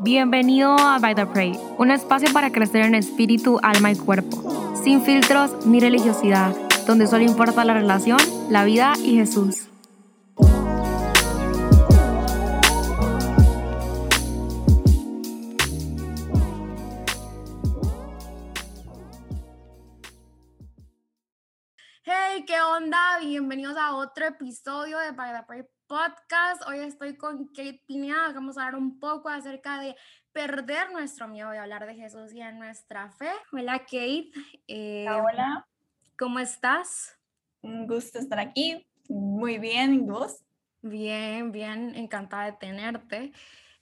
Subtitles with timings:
[0.00, 5.02] Bienvenido a By the Pray, un espacio para crecer en espíritu, alma y cuerpo, sin
[5.02, 6.54] filtros ni religiosidad,
[6.86, 9.68] donde solo importa la relación, la vida y Jesús.
[23.48, 26.62] Bienvenidos a otro episodio de By the Pray Podcast.
[26.68, 28.30] Hoy estoy con Kate Pineda.
[28.34, 29.96] Vamos a hablar un poco acerca de
[30.32, 33.30] perder nuestro miedo de hablar de Jesús y de nuestra fe.
[33.50, 34.32] Hola, Kate.
[34.66, 35.66] Eh, hola.
[36.18, 37.16] ¿Cómo estás?
[37.62, 38.86] Un gusto estar aquí.
[39.08, 40.44] Muy bien, ¿y vos?
[40.82, 43.32] Bien, bien, encantada de tenerte.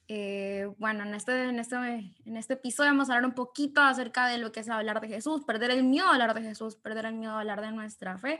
[0.09, 4.27] Eh, bueno, en este, en, este, en este episodio vamos a hablar un poquito acerca
[4.27, 7.07] de lo que es hablar de Jesús, perder el miedo a hablar de Jesús, perder
[7.07, 8.39] el miedo a hablar de nuestra fe.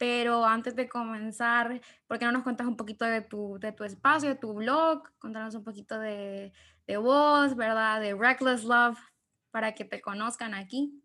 [0.00, 3.84] Pero antes de comenzar, ¿por qué no nos cuentas un poquito de tu, de tu
[3.84, 5.02] espacio, de tu blog?
[5.18, 6.54] Contanos un poquito de,
[6.86, 8.00] de vos, ¿verdad?
[8.00, 8.98] De Reckless Love,
[9.50, 11.02] para que te conozcan aquí.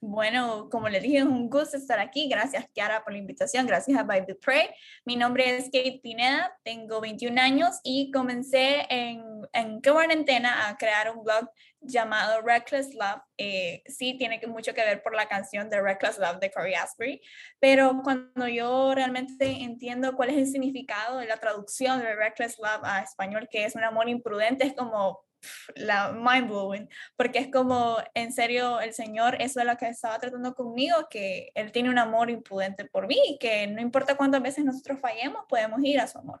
[0.00, 2.28] Bueno, como les dije, es un gusto estar aquí.
[2.28, 3.64] Gracias, Kiara, por la invitación.
[3.64, 4.70] Gracias a By the Pray.
[5.04, 11.16] Mi nombre es Kate Pineda, tengo 21 años y comencé en, en cuarentena a crear
[11.16, 11.48] un blog
[11.82, 13.22] llamado Reckless Love.
[13.36, 17.20] Eh, sí, tiene mucho que ver por la canción de Reckless Love de Corey Asbury,
[17.60, 22.82] pero cuando yo realmente entiendo cuál es el significado de la traducción de Reckless Love
[22.84, 25.24] a español, que es un amor imprudente, es como
[25.74, 30.18] la mind blowing, porque es como, en serio, el Señor, eso es lo que estaba
[30.18, 34.64] tratando conmigo, que Él tiene un amor impudente por mí, que no importa cuántas veces
[34.64, 36.40] nosotros fallemos, podemos ir a su amor.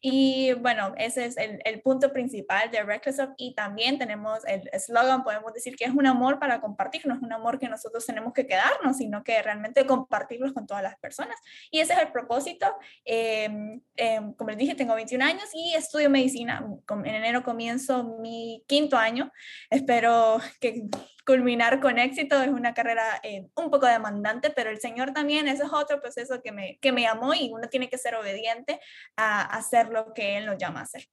[0.00, 3.34] Y bueno, ese es el, el punto principal de Reckless Love.
[3.36, 7.20] Y también tenemos el eslogan, podemos decir que es un amor para compartir, no es
[7.20, 11.36] un amor que nosotros tenemos que quedarnos, sino que realmente compartirlos con todas las personas.
[11.70, 12.66] Y ese es el propósito.
[13.04, 16.64] Em, em, como les dije, tengo 21 años y estudio medicina.
[16.88, 19.30] En enero comienzo mi quinto año.
[19.68, 20.88] Espero que
[21.30, 22.42] culminar con éxito.
[22.42, 26.42] Es una carrera eh, un poco demandante, pero el Señor también, ese es otro proceso
[26.42, 28.80] que me, que me llamó y uno tiene que ser obediente
[29.16, 31.06] a, hacer lo que Él nos llama a hacer.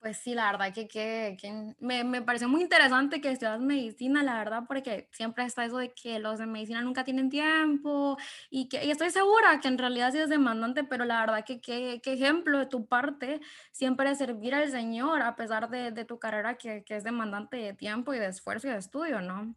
[0.00, 4.38] Pues sí, la verdad que, que, me, me, pareció muy interesante que estudias medicina, la
[4.38, 8.16] verdad, porque siempre está eso de que los de medicina nunca tienen tiempo
[8.48, 11.60] y que y estoy segura que en realidad sí es demandante, pero la verdad que
[11.60, 13.40] qué ejemplo de tu parte
[13.72, 17.74] siempre servir al Señor a pesar de, de tu carrera que, que, es demandante de
[17.74, 19.54] tiempo y de esfuerzo y de estudio, ¿no?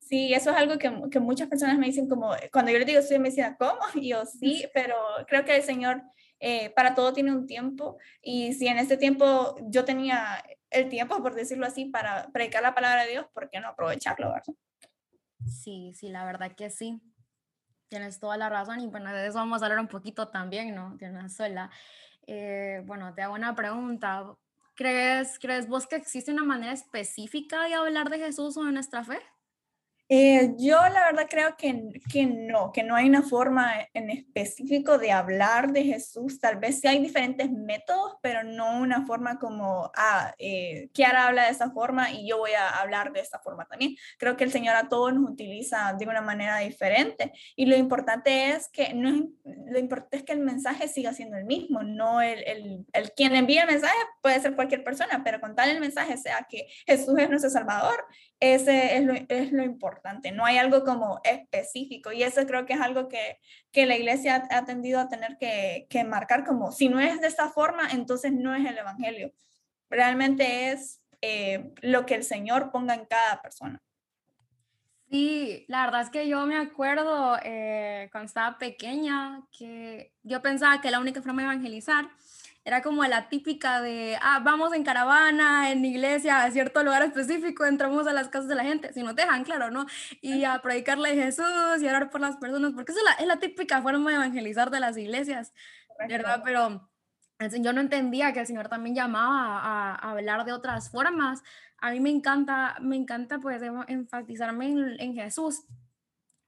[0.00, 3.00] Sí, eso es algo que, que muchas personas me dicen como, cuando yo les digo
[3.00, 3.80] estudio medicina, ¿cómo?
[3.94, 4.94] Y yo sí, pero
[5.26, 6.02] creo que el Señor
[6.40, 11.22] eh, para todo tiene un tiempo y si en este tiempo yo tenía el tiempo,
[11.22, 14.54] por decirlo así, para predicar la palabra de Dios, ¿por qué no aprovecharlo, verdad?
[15.46, 17.00] Sí, sí, la verdad que sí.
[17.88, 20.96] Tienes toda la razón y bueno, de eso vamos a hablar un poquito también, ¿no?
[20.96, 21.70] De una sola.
[22.26, 24.36] Eh, bueno, te hago una pregunta.
[24.74, 29.02] ¿Crees, ¿Crees vos que existe una manera específica de hablar de Jesús o de nuestra
[29.02, 29.18] fe?
[30.10, 34.96] Eh, yo la verdad creo que, que no, que no hay una forma en específico
[34.96, 36.40] de hablar de Jesús.
[36.40, 41.44] Tal vez sí hay diferentes métodos, pero no una forma como, ah, eh, Kiara habla
[41.44, 43.96] de esa forma y yo voy a hablar de esta forma también.
[44.18, 48.50] Creo que el Señor a todos nos utiliza de una manera diferente y lo importante
[48.50, 52.42] es que, no, lo importante es que el mensaje siga siendo el mismo, no el,
[52.46, 56.16] el, el quien envía el mensaje puede ser cualquier persona, pero con tal el mensaje
[56.16, 58.06] sea que Jesús es nuestro Salvador,
[58.40, 62.74] ese es lo, es lo importante no hay algo como específico y eso creo que
[62.74, 63.38] es algo que,
[63.72, 67.26] que la iglesia ha, tendido a tener que, que, marcar como, si no es de
[67.26, 69.32] esta forma, entonces no es el Evangelio.
[69.90, 73.82] Realmente es eh, lo que el Señor ponga en cada persona.
[75.10, 80.82] Sí, la verdad es que yo me acuerdo eh, cuando estaba pequeña que yo pensaba
[80.82, 82.10] que la única forma de evangelizar
[82.64, 87.64] era como la típica de, ah, vamos en caravana, en iglesia, a cierto lugar específico,
[87.64, 89.86] entramos a las casas de la gente, si no te dejan, claro, ¿no?
[90.20, 93.12] Y a predicarle a Jesús y a orar por las personas, porque esa es la,
[93.12, 95.54] es la típica forma de evangelizar de las iglesias,
[96.08, 96.42] ¿verdad?
[96.44, 96.88] Pero
[97.60, 101.42] yo no entendía que el Señor también llamaba a, a, hablar de otras formas.
[101.78, 105.64] A mí me encanta, me encanta pues enfatizarme en, en Jesús,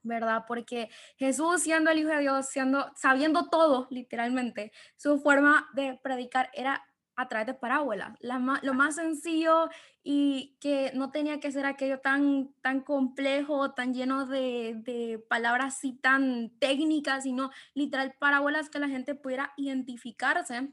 [0.03, 0.45] ¿verdad?
[0.47, 6.51] Porque Jesús siendo el Hijo de Dios, siendo, sabiendo todo, literalmente, su forma de predicar
[6.55, 6.85] era
[7.17, 9.69] a través de parábolas, lo más sencillo
[10.03, 15.77] y que no tenía que ser aquello tan, tan complejo, tan lleno de, de palabras
[15.77, 20.73] así tan técnicas, sino literal parábolas que la gente pudiera identificarse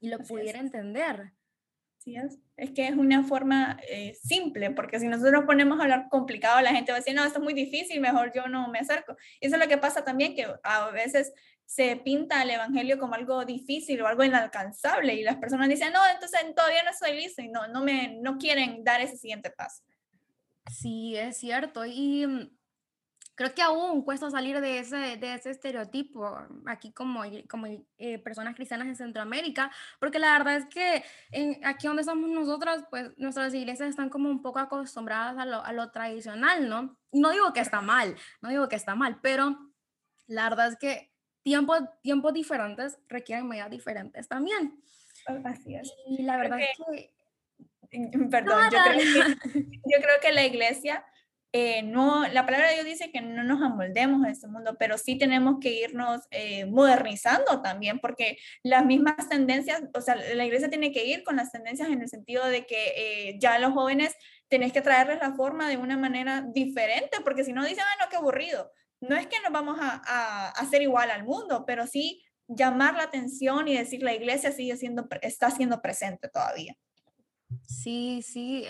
[0.00, 1.34] y lo pudiera entender
[2.06, 2.38] es.
[2.74, 6.74] que es una forma eh, simple, porque si nosotros nos ponemos a hablar complicado, la
[6.74, 9.16] gente va a decir, no, esto es muy difícil, mejor yo no me acerco.
[9.40, 11.32] Y eso es lo que pasa también, que a veces
[11.66, 16.00] se pinta el evangelio como algo difícil o algo inalcanzable y las personas dicen, no,
[16.12, 19.82] entonces todavía no estoy listo y no, no, me, no quieren dar ese siguiente paso.
[20.70, 21.84] Sí, es cierto.
[21.84, 22.50] Y mm,
[23.34, 27.66] creo que aún cuesta salir de ese, de ese estereotipo aquí como, como
[27.98, 32.84] eh, personas cristianas en Centroamérica, porque la verdad es que en, aquí donde estamos nosotros,
[32.90, 36.96] pues nuestras iglesias están como un poco acostumbradas a lo, a lo tradicional, ¿no?
[37.12, 39.58] No digo que está mal, no digo que está mal, pero
[40.26, 44.80] la verdad es que tiempos, tiempos diferentes requieren medidas diferentes también.
[45.44, 45.92] Así es.
[46.06, 47.14] Y la verdad es que...
[48.30, 51.04] Perdón, yo, creo que, yo creo que la iglesia
[51.56, 54.98] eh, no, la palabra de Dios dice que no nos amoldemos a este mundo, pero
[54.98, 60.68] sí tenemos que irnos eh, modernizando también, porque las mismas tendencias, o sea, la iglesia
[60.68, 64.16] tiene que ir con las tendencias en el sentido de que eh, ya los jóvenes
[64.48, 68.10] tenés que traerles la forma de una manera diferente, porque si no dicen, ah, no,
[68.10, 68.72] qué aburrido.
[69.00, 73.04] No es que nos vamos a, a hacer igual al mundo, pero sí llamar la
[73.04, 76.76] atención y decir la iglesia sigue siendo, está siendo presente todavía.
[77.62, 78.66] Sí, sí,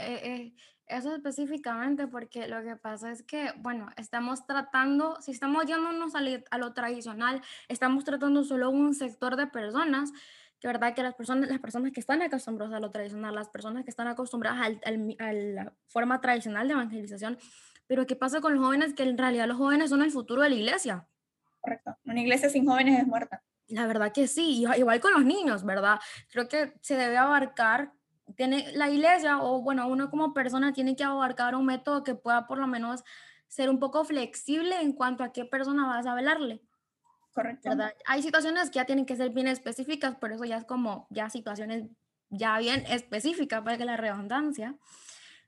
[0.86, 6.20] eso específicamente porque lo que pasa es que, bueno, estamos tratando, si estamos yéndonos a,
[6.50, 10.12] a lo tradicional, estamos tratando solo un sector de personas,
[10.60, 13.84] que verdad que las personas, las personas que están acostumbradas a lo tradicional, las personas
[13.84, 17.38] que están acostumbradas al, a la forma tradicional de evangelización,
[17.86, 18.94] pero ¿qué pasa con los jóvenes?
[18.94, 21.06] Que en realidad los jóvenes son el futuro de la iglesia.
[21.60, 21.96] Correcto.
[22.04, 23.42] Una iglesia sin jóvenes es muerta.
[23.68, 25.98] La verdad que sí, igual con los niños, ¿verdad?
[26.30, 27.92] Creo que se debe abarcar
[28.36, 32.46] tiene la iglesia o bueno, uno como persona tiene que abarcar un método que pueda
[32.46, 33.04] por lo menos
[33.48, 36.62] ser un poco flexible en cuanto a qué persona vas a hablarle.
[37.32, 37.70] Correcto.
[38.06, 41.28] Hay situaciones que ya tienen que ser bien específicas, por eso ya es como ya
[41.30, 41.84] situaciones
[42.30, 44.76] ya bien específicas para que la redundancia,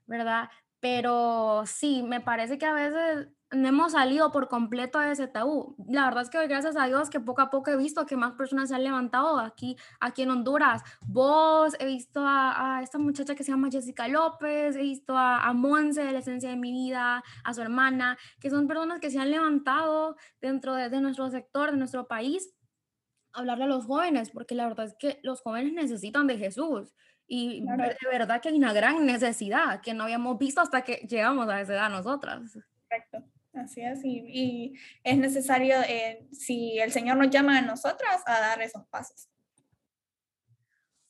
[0.05, 0.49] ¿verdad?
[0.79, 5.75] Pero sí, me parece que a veces no hemos salido por completo de ese tabú.
[5.87, 8.33] La verdad es que gracias a Dios que poco a poco he visto que más
[8.33, 10.83] personas se han levantado aquí, aquí en Honduras.
[11.01, 15.53] Vos, he visto a, esta muchacha que se llama Jessica López, he visto a, a
[15.53, 19.19] Monse de la esencia de mi vida, a su hermana, que son personas que se
[19.19, 22.53] han levantado dentro de, de nuestro sector, de nuestro país,
[23.31, 26.93] a hablarle a los jóvenes, porque la verdad es que los jóvenes necesitan de Jesús.
[27.29, 31.49] Y de verdad que hay una gran necesidad que no habíamos visto hasta que llegamos
[31.49, 32.57] a esa edad nosotras.
[32.89, 33.36] Correcto.
[33.57, 34.73] Así es, y,
[35.03, 39.29] es necesario, eh, si el Señor nos llama a nosotras, a dar esos pasos.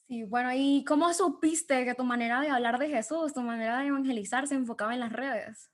[0.08, 3.88] Sí, bueno, ¿y cómo supiste que tu manera de hablar de Jesús, tu manera de
[3.88, 5.70] evangelizar se enfocaba en las redes?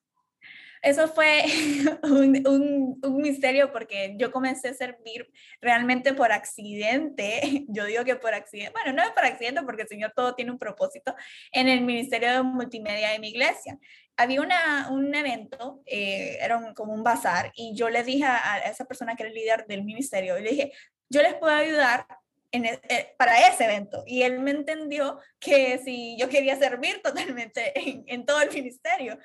[0.84, 1.44] Eso fue
[2.04, 5.32] un, un, misterio porque yo comencé a servir
[5.62, 7.66] realmente por accidente.
[7.70, 10.52] Yo digo que por accidente, bueno, no es por accidente porque el Señor todo tiene
[10.52, 11.16] un propósito
[11.54, 13.80] en el Ministerio de Multimedia de mi iglesia
[14.18, 18.86] había una, un evento, eh, era como un bazar, y yo le dije a, esa
[18.86, 20.72] persona que era el líder del ministerio, le dije,
[21.10, 22.06] yo les puedo ayudar
[22.52, 24.04] e, eh, para ese evento.
[24.06, 29.18] Y él me entendió que si yo quería servir totalmente en, en todo el ministerio.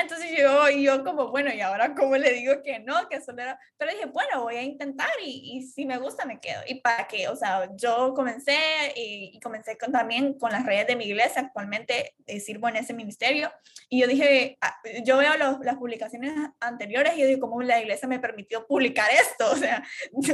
[0.00, 3.08] Entonces yo, yo como, bueno, ¿y ahora cómo le digo que no?
[3.08, 3.58] Que solo era...
[3.76, 6.60] Pero dije, bueno, voy a intentar y, y si me gusta me quedo.
[6.66, 7.28] ¿Y para qué?
[7.28, 8.56] O sea, yo comencé
[8.96, 11.42] y, comencé con, también con las redes de mi iglesia.
[11.42, 13.50] Actualmente eh, sirvo en ese ministerio.
[13.88, 17.80] Y yo dije, ah, yo veo los, las publicaciones anteriores y yo digo, ¿cómo la
[17.80, 19.48] iglesia me permitió publicar esto?
[19.58, 19.82] O sea,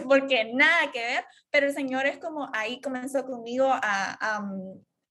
[0.07, 1.25] porque nada que ver.
[1.51, 4.43] Pero el Señor es como, ahí comenzó conmigo a, a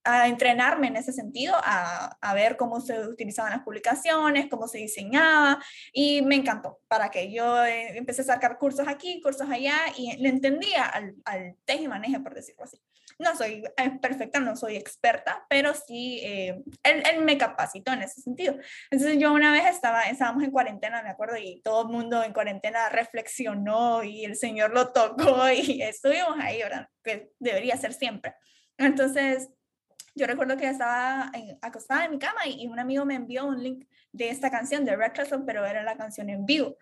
[0.04, 4.78] a entrenarme en ese sentido, a, a, ver cómo se utilizaban las publicaciones, cómo se
[4.78, 5.58] diseñaba,
[5.92, 10.16] y me encantó, para que yo eh, empecé a sacar cursos aquí, cursos allá, y
[10.18, 12.80] le entendía al, al y maneje, por decirlo así.
[13.18, 18.02] No soy eh, perfecta, no soy experta, pero sí, eh, él, él, me capacitó en
[18.02, 18.56] ese sentido.
[18.90, 22.32] Entonces yo una vez estaba, estábamos en cuarentena, me acuerdo, y todo el mundo en
[22.32, 26.88] cuarentena reflexionó y el Señor lo tocó y estuvimos ahí, ¿verdad?
[27.02, 28.34] Que debería ser siempre.
[28.76, 29.48] Entonces,
[30.14, 31.30] yo recuerdo que estaba
[31.60, 34.96] acostada en mi cama y, un amigo me envió un link de esta canción de
[34.96, 35.12] Red
[35.44, 36.76] pero era la canción en vivo.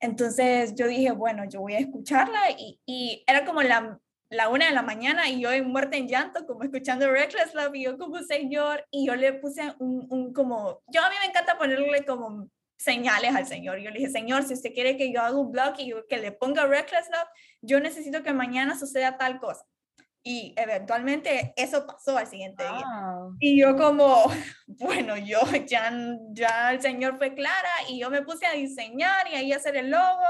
[0.00, 3.98] Entonces yo dije, bueno, yo voy a escucharla y, y era como la,
[4.30, 7.74] la una de la mañana y yo en muerte en llanto, como escuchando Reckless Love
[7.74, 11.26] y yo como Señor, y yo le puse un, un como, yo a mí me
[11.26, 13.78] encanta ponerle como señales al Señor.
[13.78, 16.30] Yo le dije, Señor, si usted quiere que yo haga un blog y que le
[16.30, 17.28] ponga Reckless Love,
[17.60, 19.66] yo necesito que mañana suceda tal cosa
[20.28, 22.84] y eventualmente eso pasó al siguiente día.
[23.40, 24.24] Y yo como,
[24.66, 25.90] bueno, yo ya,
[26.32, 29.74] ya el Señor fue clara y yo me puse a diseñar y ahí a hacer
[29.76, 30.26] el logo.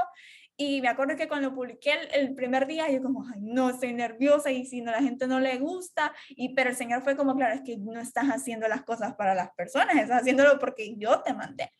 [0.57, 4.53] Y me acuerdo que cuando publiqué el, primer día, yo como, ay, no, estoy nerviosa
[4.53, 6.15] y si no, la gente no le gusta.
[6.29, 9.35] Y, pero el Señor fue como, claro, es que no estás haciendo las cosas para
[9.35, 11.73] las personas, estás haciéndolo porque yo te mandé.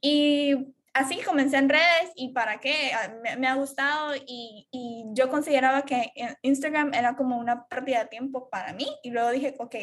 [0.00, 0.54] Y
[0.98, 4.66] así comencé en redes y para qué, ah, me, ha gustado y,
[5.12, 6.12] yo consideraba que
[6.42, 9.74] Instagram era como una pérdida de tiempo para mí y luego dije, ok,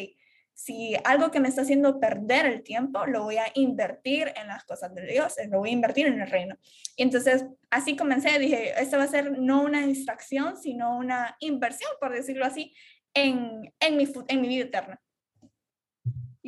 [0.54, 4.64] si algo que me está haciendo perder el tiempo, lo voy a invertir en las
[4.64, 6.56] cosas de Dios, lo voy a invertir en el reino.
[6.96, 11.90] Y entonces así comencé, dije, esto va a ser no una distracción, sino una inversión,
[12.00, 12.74] por decirlo así,
[13.12, 15.00] en, en, mi, en mi vida eterna.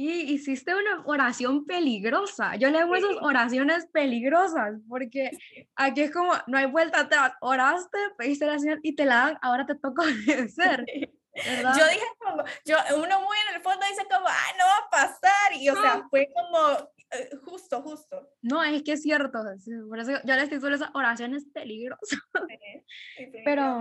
[0.00, 2.54] Y hiciste una oración peligrosa.
[2.54, 5.32] Yo le llamo esas oraciones peligrosas, porque
[5.74, 7.32] aquí es como, no hay vuelta atrás.
[7.40, 10.02] Oraste, pediste la señal y te la dan, ahora te toca
[10.46, 10.86] obedecer.
[11.34, 14.90] Yo dije como, yo, uno muy en el fondo dice como, ay, no va a
[14.90, 15.52] pasar.
[15.54, 18.28] Y o sea, fue como eh, justo, justo.
[18.42, 19.40] No, es que es cierto.
[19.88, 22.20] Por eso yo les digo esas oraciones peligrosas.
[23.44, 23.80] Pero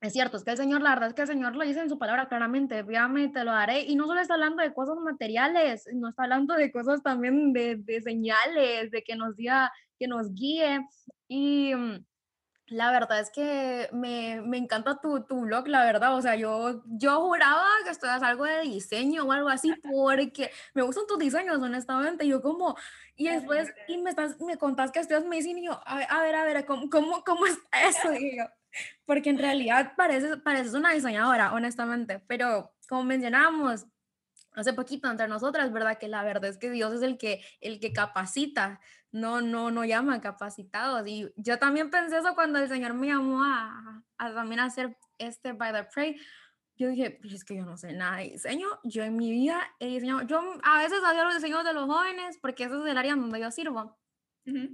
[0.00, 1.90] es cierto, es que el Señor, la verdad es que el Señor lo dice en
[1.90, 3.80] su palabra claramente, fíjame, te lo daré.
[3.82, 7.76] Y no solo está hablando de cosas materiales, no está hablando de cosas también de,
[7.76, 10.80] de señales, de que nos diga, que nos guíe.
[11.28, 12.04] Y mm,
[12.68, 16.16] la verdad es que me, me encanta tu, tu, blog, la verdad.
[16.16, 20.80] O sea, yo, yo juraba que estudias algo de diseño o algo así porque me
[20.82, 22.26] gustan tus diseños, honestamente.
[22.26, 22.74] Yo como,
[23.16, 26.44] y después, y me, estás, me contás que estudias medicina y yo, a, ver, a
[26.44, 28.14] ver, ¿cómo, cómo, cómo es eso?
[28.14, 28.44] Y yo,
[29.04, 32.20] porque en realidad pareces, pareces una diseñadora, honestamente.
[32.26, 33.86] Pero como mencionábamos,
[34.52, 35.98] hace poquito entre nosotras, ¿verdad?
[35.98, 38.80] Que la verdad es que Dios es el que, el que capacita,
[39.12, 41.06] no, no, no llama capacitados.
[41.06, 45.52] Y yo también pensé eso cuando el Señor me llamó a, a también hacer este
[45.52, 46.16] By the Pray.
[46.76, 48.68] Yo dije, pues es que yo no sé nada de diseño.
[48.84, 52.38] Yo en mi vida he diseñado, yo a veces hacía los diseños de los jóvenes
[52.40, 53.99] porque ese es el área donde yo sirvo.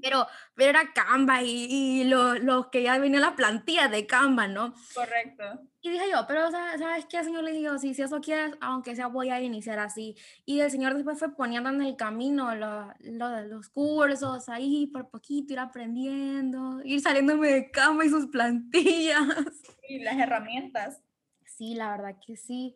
[0.03, 4.49] Pero, pero era Canva y, y los lo que ya venía la plantilla de Canva,
[4.49, 4.75] ¿no?
[4.95, 5.45] Correcto.
[5.87, 7.45] Y dije yo, pero ¿sabes qué, Señor?
[7.45, 10.17] Le dije, sí, si eso quieres, aunque sea, voy a iniciar así.
[10.45, 15.09] Y el Señor después fue poniendo en el camino lo, lo, los cursos ahí, por
[15.11, 19.23] poquito, ir aprendiendo, ir saliéndome de Canva y sus plantillas.
[19.89, 21.01] Y las herramientas.
[21.45, 22.75] Sí, la verdad que sí.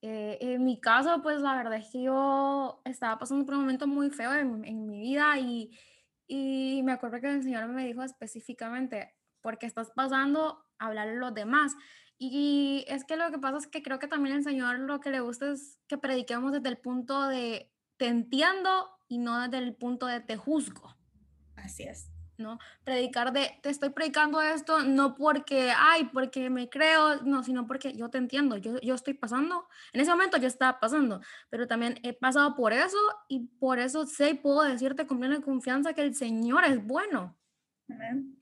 [0.00, 3.88] Eh, en mi caso, pues la verdad es que yo estaba pasando por un momento
[3.88, 5.76] muy feo en, en mi vida y
[6.34, 11.12] y me acuerdo que el Señor me dijo específicamente, porque estás pasando a hablar a
[11.12, 11.74] los demás.
[12.16, 15.10] Y es que lo que pasa es que creo que también el Señor lo que
[15.10, 19.74] le gusta es que prediquemos desde el punto de te entiendo y no desde el
[19.74, 20.96] punto de te juzgo.
[21.54, 22.10] Así es.
[22.38, 22.58] ¿No?
[22.84, 27.94] Predicar de, te estoy predicando esto no porque, ay, porque me creo, no, sino porque
[27.94, 31.20] yo te entiendo, yo, yo estoy pasando, en ese momento yo estaba pasando,
[31.50, 32.98] pero también he pasado por eso
[33.28, 37.36] y por eso sé y puedo decirte con plena confianza que el Señor es bueno.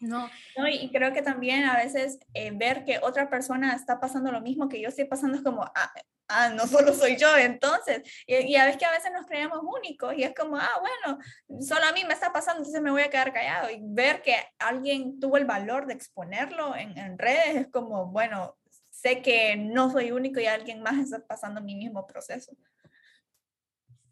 [0.00, 0.30] No.
[0.57, 0.69] no.
[0.69, 4.69] Y creo que también a veces eh, ver que otra persona está pasando lo mismo
[4.69, 5.92] que yo estoy pasando es como, ah,
[6.28, 10.14] ah, no solo soy yo, entonces, y, a veces que a veces nos creemos únicos
[10.16, 11.19] y es como, ah, bueno,
[11.61, 14.37] solo a mí me está pasando, entonces me voy a quedar callado y ver que
[14.59, 18.57] alguien tuvo el valor de exponerlo en, en redes es como, bueno,
[18.90, 22.52] sé que no soy único y alguien más está pasando mi mismo proceso.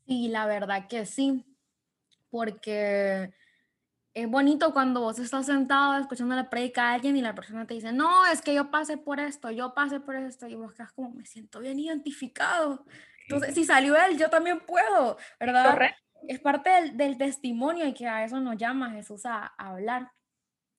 [0.07, 1.45] Sí, la verdad que sí,
[2.31, 3.31] porque
[4.23, 7.75] es bonito cuando vos estás sentado escuchando la predica a alguien y la persona te
[7.75, 10.93] dice, no, es que yo pasé por esto, yo pasé por esto, y vos quedas
[10.93, 12.85] como, me siento bien identificado.
[13.23, 15.79] Entonces, si salió él, yo también puedo, ¿verdad?
[16.27, 20.11] Es parte del, del, testimonio y que a eso nos llama Jesús a, a, hablar.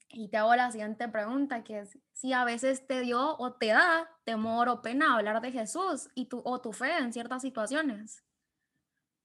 [0.09, 3.67] Y te hago la siguiente pregunta, que es, si a veces te dio o te
[3.67, 8.21] da temor o pena hablar de Jesús y tu, o tu fe en ciertas situaciones.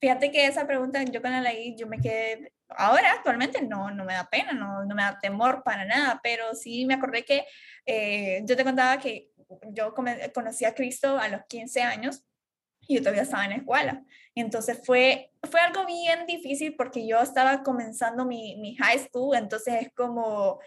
[0.00, 4.04] Fíjate que esa pregunta yo cuando la leí, yo me quedé ahora actualmente no, no
[4.04, 7.46] me da pena, no, no me da temor para nada, pero sí me acordé que
[7.86, 9.30] eh, yo te contaba que
[9.70, 12.24] yo conocí a Cristo a los 15 años
[12.86, 14.04] y yo todavía estaba en la escuela.
[14.34, 19.74] Entonces fue, fue algo bien difícil porque yo estaba comenzando mi, mi high school, entonces
[19.82, 20.60] es como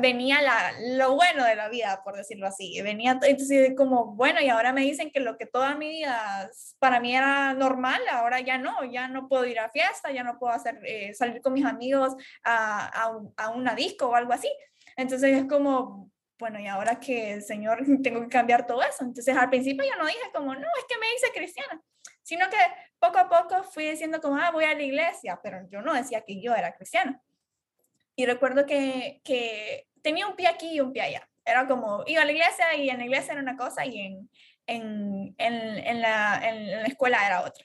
[0.00, 2.80] venía la, lo bueno de la vida, por decirlo así.
[2.82, 7.00] Venía, entonces, como, bueno, y ahora me dicen que lo que toda mi vida para
[7.00, 10.52] mí era normal, ahora ya no, ya no puedo ir a fiesta, ya no puedo
[10.52, 14.50] hacer, eh, salir con mis amigos a, a, a una disco o algo así.
[14.96, 19.04] Entonces es como, bueno, y ahora que el Señor tengo que cambiar todo eso.
[19.04, 21.80] Entonces al principio yo no dije como, no, es que me hice cristiana,
[22.22, 22.56] sino que
[22.98, 26.22] poco a poco fui diciendo como, ah, voy a la iglesia, pero yo no decía
[26.22, 27.20] que yo era cristiana.
[28.16, 31.28] Y recuerdo que, que tenía un pie aquí y un pie allá.
[31.44, 34.30] Era como, iba a la iglesia y en la iglesia era una cosa y en,
[34.66, 37.64] en, en, en la, en la escuela era otra.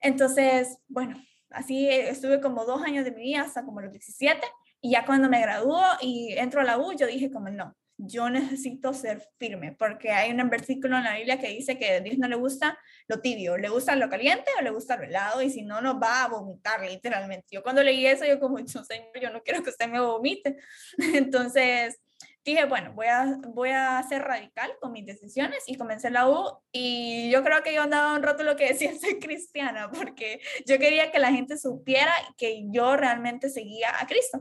[0.00, 1.16] Entonces, bueno,
[1.50, 4.46] así estuve como dos años de mi vida hasta como los 17
[4.80, 7.74] y ya cuando me graduó y entro a la U, yo dije como no,
[8.06, 12.00] yo necesito ser firme, porque hay un versículo en la Biblia que dice que a
[12.00, 15.42] Dios no le gusta lo tibio, le gusta lo caliente o le gusta lo helado,
[15.42, 17.46] y si no, nos va a vomitar literalmente.
[17.50, 20.56] Yo cuando leí eso, yo como, Señor, yo no quiero que usted me vomite.
[21.14, 22.00] Entonces,
[22.44, 26.58] dije, bueno, voy a, voy a ser radical con mis decisiones y comencé la U
[26.72, 30.78] y yo creo que yo andaba un rato lo que decía ser cristiana porque yo
[30.78, 34.40] quería que la gente supiera que yo realmente seguía a Cristo.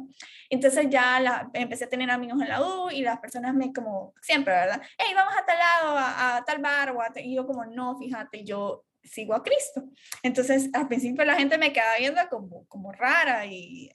[0.49, 4.13] Entonces ya la, empecé a tener amigos en la U y las personas me como,
[4.21, 4.81] siempre, ¿verdad?
[4.97, 8.85] Hey, vamos a tal lado, a, tal bar, o y yo como, no, fíjate, yo
[9.03, 9.83] sigo a Cristo.
[10.21, 13.89] Entonces al principio la gente me quedaba viendo como, como rara y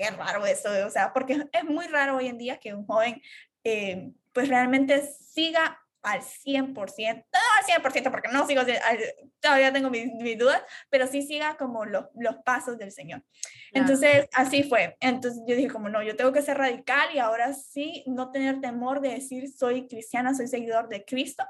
[0.00, 3.20] qué raro eso, o sea, porque es muy raro hoy en día que un joven
[3.64, 8.62] eh, pues realmente siga al 100%, no al 100% porque no sigo,
[9.40, 13.22] todavía tengo mis, dudas, pero sí siga como los, los pasos del Señor.
[13.72, 14.96] Entonces, así fue.
[15.00, 18.62] Entonces yo dije como, no, yo tengo que ser radical y ahora sí, no tener
[18.62, 21.44] temor de decir, soy cristiana, soy seguidor de Cristo.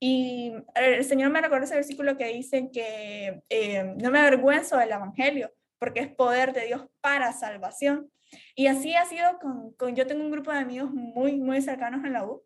[0.00, 4.90] Y el Señor me recuerda ese versículo que dice que eh, no me avergüenzo del
[4.90, 5.52] Evangelio,
[5.82, 8.08] porque es poder de Dios para salvación.
[8.54, 12.04] Y así ha sido con, con, yo tengo un grupo de amigos muy, muy cercanos
[12.04, 12.44] en la U.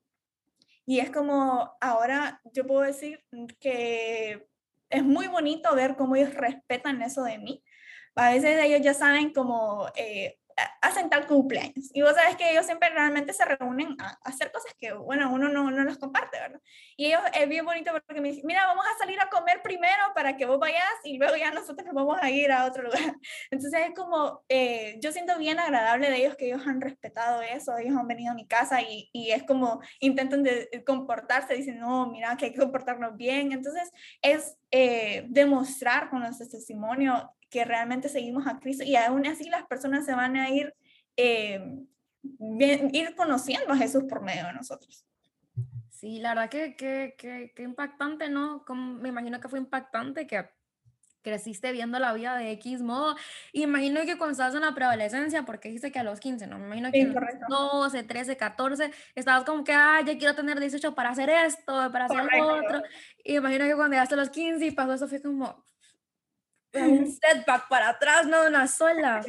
[0.87, 3.23] Y es como ahora yo puedo decir
[3.61, 4.49] que
[4.89, 7.63] es muy bonito ver cómo ellos respetan eso de mí.
[8.15, 10.39] A veces ellos ya saben como eh,
[10.81, 11.91] hacen tal cumpleaños.
[11.93, 15.49] Y vos sabes que ellos siempre realmente se reúnen a, hacer cosas que, bueno, uno
[15.49, 16.61] no, no las comparte, ¿verdad?
[16.97, 20.03] Y ellos es bien bonito porque me dicen, mira, vamos a salir a comer primero
[20.15, 23.01] para que vos vayas y luego ya nosotros nos vamos a ir a otro lugar.
[23.51, 27.77] Entonces es como, eh, yo siento bien agradable de ellos que ellos han respetado eso,
[27.77, 32.07] ellos han venido a mi casa y, y es como intentan de, comportarse, dicen, no,
[32.07, 33.53] mira, que hay que comportarnos bien.
[33.53, 33.91] Entonces
[34.23, 39.67] es eh, demostrar con nuestro testimonio que realmente seguimos a Cristo y aún así las
[39.67, 40.75] personas se van a ir,
[41.17, 41.61] eh,
[42.93, 45.07] ir conociendo a Jesús por medio de nosotros.
[45.91, 47.15] Sí, la verdad que, que,
[47.55, 48.65] que, impactante, ¿no?
[48.67, 50.47] Como, me imagino que fue impactante que
[51.23, 53.17] creciste viendo la vida de X modo.
[53.51, 56.59] Y imagino que cuando estabas en la preadolescencia, porque dijiste que a los 15, ¿no?
[56.59, 60.61] Me imagino que a los 12, 13, 14, estabas como que, ah, ya quiero tener
[60.61, 62.83] 18 para hacer esto, para hacer lo otro.
[63.25, 65.65] Y imagino que cuando llegaste a los 15 y pasó eso, fue como,
[66.89, 69.23] un setback para atrás, no una sola.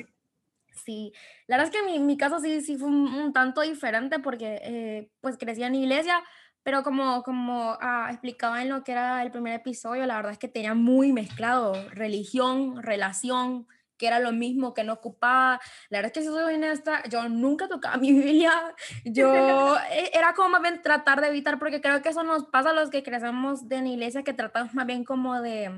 [0.84, 1.12] Sí,
[1.48, 5.10] la verdad es que mi, mi caso sí, sí fue un, tanto diferente porque eh,
[5.22, 6.24] pues crecí en iglesia,
[6.64, 10.38] pero como, como ah, explicaba en lo que era el primer episodio, la verdad es
[10.38, 13.68] que tenía muy mezclado religión, relación,
[13.98, 15.60] que era lo mismo que no ocupaba.
[15.90, 18.76] La verdad es que si soy honesta, yo nunca tocaba mi Biblia.
[19.06, 22.70] Yo e, era como más bien tratar de evitar, porque creo que eso nos pasa
[22.70, 25.72] a los que crecemos de la iglesia, que tratamos más bien como de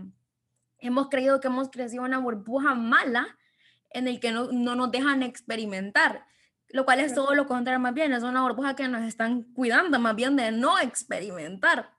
[0.81, 3.37] hemos creído que hemos crecido en una burbuja mala
[3.91, 6.25] en el que no, no nos dejan experimentar,
[6.69, 9.99] lo cual es todo lo contrario más bien, es una burbuja que nos están cuidando
[9.99, 11.91] más bien de no experimentar.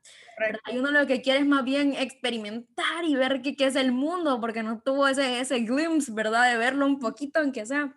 [0.64, 3.92] Hay uno lo que quiere es más bien experimentar y ver qué, qué es el
[3.92, 6.50] mundo, porque no tuvo ese, ese glimpse, ¿verdad?
[6.50, 7.94] De verlo un poquito, aunque sea.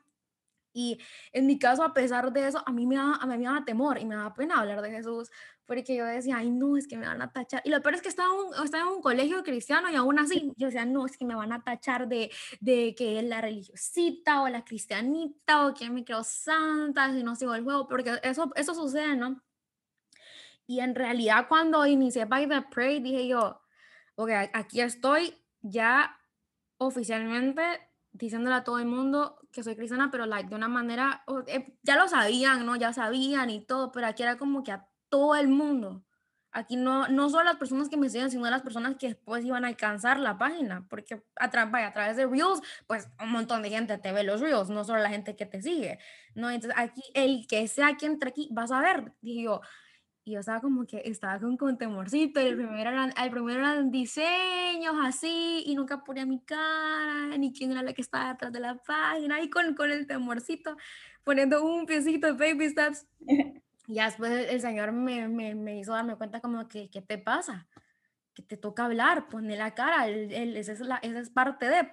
[0.73, 0.99] Y
[1.31, 3.63] en mi caso, a pesar de eso, a mí me da, a mí me da
[3.63, 5.29] temor y me da pena hablar de Jesús,
[5.65, 7.62] porque yo decía, ay, no, es que me van a tachar.
[7.63, 10.51] Y lo peor es que estaba, un, estaba en un colegio cristiano y aún así
[10.57, 14.41] yo decía, no, es que me van a tachar de, de que es la religiosita
[14.41, 18.51] o la cristianita o que me creo santa si no sigo el juego, porque eso,
[18.55, 19.41] eso sucede, ¿no?
[20.65, 23.62] Y en realidad cuando inicié By the Pray dije yo,
[24.15, 26.17] ok, aquí estoy ya
[26.77, 27.62] oficialmente
[28.13, 31.97] diciéndole a todo el mundo que soy cristiana, pero like, de una manera, eh, ya
[31.97, 32.76] lo sabían, ¿no?
[32.76, 36.04] Ya sabían y todo, pero aquí era como que a todo el mundo.
[36.52, 39.65] Aquí no, no solo las personas que me siguen, sino las personas que después iban
[39.65, 43.71] a alcanzar la página, porque a, vaya, a través de Reels, pues un montón de
[43.71, 45.97] gente te ve los Reels, no solo la gente que te sigue,
[46.36, 46.52] ¿no?
[46.52, 49.62] Entonces aquí, el que sea quien entre aquí, vas a ver, dije yo,
[50.25, 53.59] y yo estaba como que, estaba con, con temorcito, y el primero, eran, el primero
[53.59, 58.53] eran diseños así, y nunca ponía mi cara, ni quién era la que estaba detrás
[58.53, 60.77] de la página, y con, con el temorcito,
[61.23, 63.05] poniendo un piecito de baby steps.
[63.86, 67.67] Y después el Señor me, me, me, hizo darme cuenta como que, ¿qué te pasa?
[68.33, 71.91] Que te toca hablar, poner la cara, el, esa, es la, esa es parte de...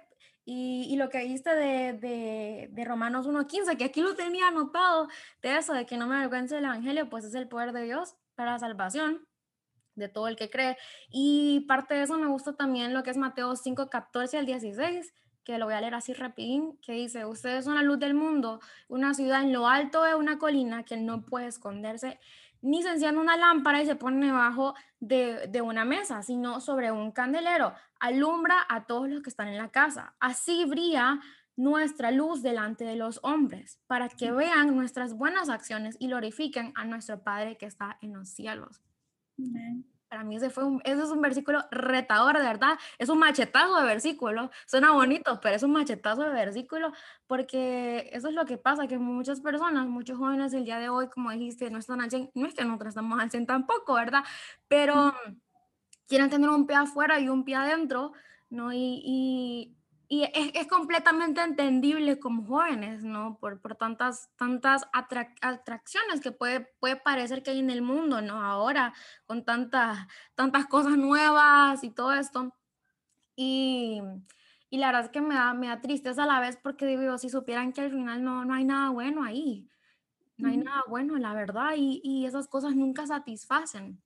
[0.52, 5.06] Y, y, lo que viste de, de, de Romanos 1.15, que aquí lo tenía anotado,
[5.42, 8.16] de eso, de que no me avergüence el Evangelio, pues es el poder de Dios
[8.34, 9.28] para la salvación
[9.94, 10.76] de todo el que cree.
[11.08, 15.56] Y parte de eso me gusta también lo que es Mateo 5.14 al 16, que
[15.56, 18.58] lo voy a leer así rapidín, que dice, ustedes son la luz del mundo,
[18.88, 22.18] una ciudad en lo alto de una colina que no puede esconderse,
[22.62, 26.92] ni se enciende una lámpara y se pone debajo de, de una mesa, sino sobre
[26.92, 30.14] un candelero, alumbra a todos los que están en la casa.
[30.20, 31.20] Así brilla
[31.56, 36.84] nuestra luz delante de los hombres, para que vean nuestras buenas acciones y glorifiquen a
[36.86, 38.80] nuestro Padre que está en los cielos.
[40.10, 42.76] Para mí ese, fue un, ese es un versículo retador, de verdad.
[42.98, 44.50] Es un machetazo de versículo.
[44.66, 46.92] Suena bonito, pero es un machetazo de versículo
[47.28, 51.08] porque eso es lo que pasa, que muchas personas, muchos jóvenes el día de hoy,
[51.08, 54.24] como dijiste, no están al 100, no es que nosotros estamos al 100 tampoco, ¿verdad?
[54.66, 55.14] Pero
[56.08, 58.12] quieren tener un pie afuera y un pie adentro,
[58.48, 58.72] ¿no?
[58.72, 59.76] Y, y
[60.12, 63.38] y es, es, completamente entendible como jóvenes, ¿no?
[63.38, 68.42] Por, por tantas, tantas atracciones que puede, puede parecer que hay en el mundo, ¿no?
[68.42, 68.92] Ahora,
[69.24, 72.52] con tantas, tantas cosas nuevas y todo esto.
[73.36, 74.02] Y,
[74.68, 77.16] y la verdad es que me da, me da tristeza a la vez porque digo,
[77.16, 79.68] si supieran que al final no, no hay nada bueno ahí,
[80.38, 84.02] no hay nada bueno, la verdad, y, y esas cosas nunca satisfacen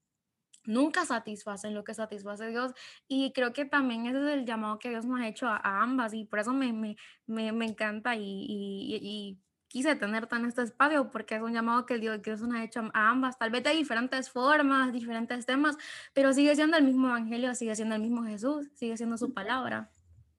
[0.66, 2.72] nunca satisfacen lo que satisface Dios
[3.08, 6.14] y creo que también ese es el llamado que Dios nos ha hecho a, ambas
[6.14, 6.96] y por eso me, me,
[7.26, 11.84] me, me encanta y, y, y, quise tener tan este espacio porque es un llamado
[11.84, 15.76] que Dios, Dios nos ha hecho a ambas, tal vez de diferentes formas, diferentes temas,
[16.12, 19.90] pero sigue siendo el mismo evangelio, sigue siendo el mismo Jesús, sigue siendo su palabra.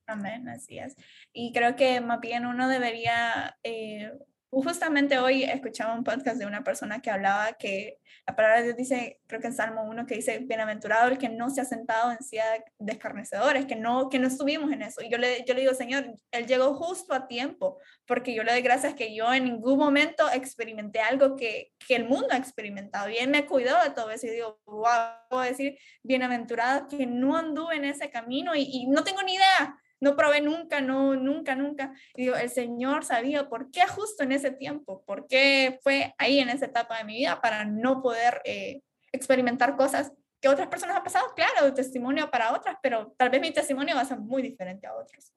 [0.07, 0.95] Amén, así es.
[1.33, 3.57] Y creo que más bien uno debería...
[3.63, 4.13] Eh,
[4.49, 8.77] justamente hoy escuchaba un podcast de una persona que hablaba que la palabra de Dios
[8.77, 12.12] dice, creo que en Salmo 1, que dice, bienaventurado el que no se ha sentado
[12.12, 12.45] en silla
[12.79, 15.03] de escarnecedores, que no, que no estuvimos en eso.
[15.03, 17.77] Y yo le, yo le digo, Señor, Él llegó justo a tiempo,
[18.08, 22.05] porque yo le doy gracias que yo en ningún momento experimenté algo que, que el
[22.05, 23.10] mundo ha experimentado.
[23.10, 24.25] Y Él me cuidado de todo eso.
[24.25, 29.03] Y digo, wow, a decir, bienaventurado que no anduve en ese camino y, y no
[29.03, 31.93] tengo ni idea no probé nunca, no, nunca, nunca.
[32.15, 36.39] Y digo, el Señor sabía por qué justo en ese tiempo, por qué fue ahí
[36.39, 38.81] en esa etapa de mi vida para no poder eh,
[39.12, 43.51] experimentar cosas que otras personas han pasado, claro, testimonio para otras, pero tal vez mi
[43.51, 45.34] testimonio va a ser muy diferente a otros.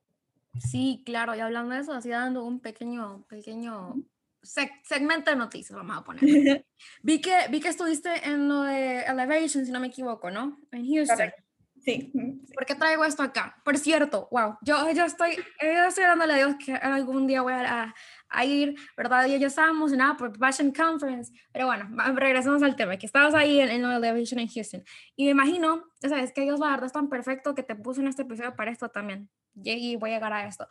[0.58, 3.94] Sí, claro, y hablando de eso, así dando un pequeño, pequeño
[4.42, 6.20] segmento de noticias, vamos a poner.
[7.02, 10.58] vi, que, vi que estuviste en lo de Elevation, si no me equivoco, ¿no?
[10.72, 11.32] En Houston.
[11.80, 12.12] Sí.
[12.54, 13.56] ¿Por qué traigo esto acá?
[13.64, 17.52] Por cierto, wow, yo, yo, estoy, yo estoy dándole a Dios que algún día voy
[17.52, 17.94] a,
[18.28, 19.26] a ir, ¿verdad?
[19.26, 23.60] Y yo estaba emocionada por Passion Conference, pero bueno, regresamos al tema, que estabas ahí
[23.60, 24.82] en, en Elevation en Houston.
[25.16, 28.08] Y me imagino, sabes, que Dios la verdad es tan perfecto que te puso en
[28.08, 29.30] este episodio para esto también.
[29.54, 30.68] Y voy a llegar a esto.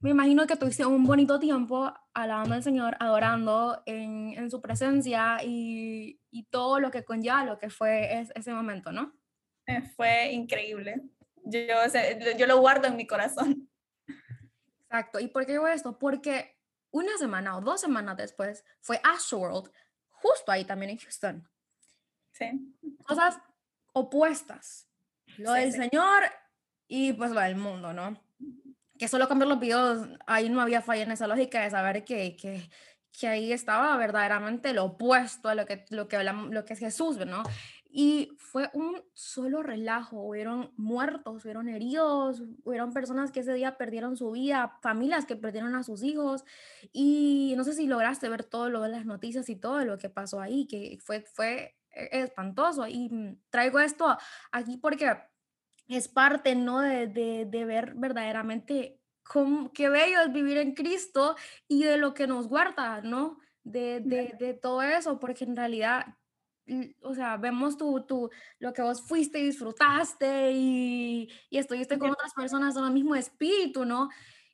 [0.00, 5.38] Me imagino que tuviste un bonito tiempo alabando al Señor, adorando en, en su presencia
[5.42, 9.17] y, y, todo lo que conlleva lo que fue ese momento, ¿no?
[9.68, 11.00] Eh, fue increíble.
[11.44, 11.62] Yo,
[12.36, 13.70] yo lo guardo en mi corazón.
[14.82, 15.20] Exacto.
[15.20, 15.98] ¿Y por qué digo esto?
[15.98, 16.58] Porque
[16.90, 19.70] una semana o dos semanas después fue Astroworld,
[20.10, 21.48] justo ahí también en Houston.
[22.32, 22.74] Sí.
[23.06, 23.38] Cosas
[23.92, 24.88] opuestas.
[25.36, 26.24] Lo del Señor
[26.86, 28.20] y pues lo del mundo, ¿no?
[28.98, 32.36] Que solo cambiar los videos, ahí no había falla en esa lógica de saber que,
[32.36, 32.68] que,
[33.12, 36.80] que ahí estaba verdaderamente lo opuesto a lo que, lo que, hablamos, lo que es
[36.80, 37.42] Jesús, ¿no?
[38.00, 44.16] Y fue un solo relajo, hubieron muertos, hubieron heridos, hubieron personas que ese día perdieron
[44.16, 46.44] su vida, familias que perdieron a sus hijos.
[46.92, 50.10] Y no sé si lograste ver todo lo de las noticias y todo lo que
[50.10, 52.86] pasó ahí, que fue, fue e, espantoso.
[52.86, 54.16] Y mm, traigo esto
[54.52, 55.16] aquí porque
[55.88, 56.80] es parte, ¿no?
[56.82, 61.34] De, de, de ver verdaderamente cómo, qué bello es vivir en Cristo
[61.66, 63.40] y de lo que nos guarda, ¿no?
[63.64, 66.14] De, de, de todo eso, porque en realidad
[67.02, 72.10] o sea, vemos tu, tu, lo que vos fuiste y disfrutaste y, y estuviste con
[72.10, 74.08] otras personas en el mismo espíritu, ¿no?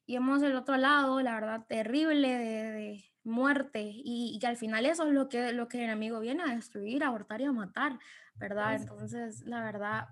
[0.07, 4.87] Y vemos el otro lado, la verdad, terrible de, de muerte y, y, al final
[4.87, 7.53] eso es lo que, lo que el enemigo viene a destruir, a abortar y a
[7.53, 7.99] matar,
[8.35, 8.75] ¿verdad?
[8.75, 10.09] Entonces, la verdad,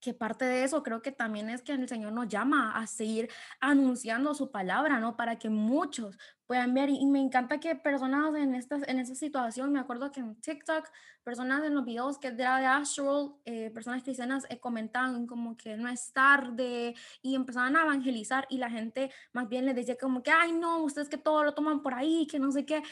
[0.00, 3.28] que parte de eso creo que también es que el Señor nos llama a seguir
[3.60, 5.16] anunciando su palabra, ¿no?
[5.16, 6.90] Para que muchos puedan ver.
[6.90, 10.88] Y me encanta que personas en, esta, en esa situación, me acuerdo que en TikTok,
[11.24, 15.76] personas en los videos que era de Astral, eh, personas cristianas eh, comentaban como que
[15.76, 20.22] no es tarde y empezaban a evangelizar y la gente más bien les decía como
[20.22, 22.82] que, ay, no, ustedes que todo lo toman por ahí, que no sé qué.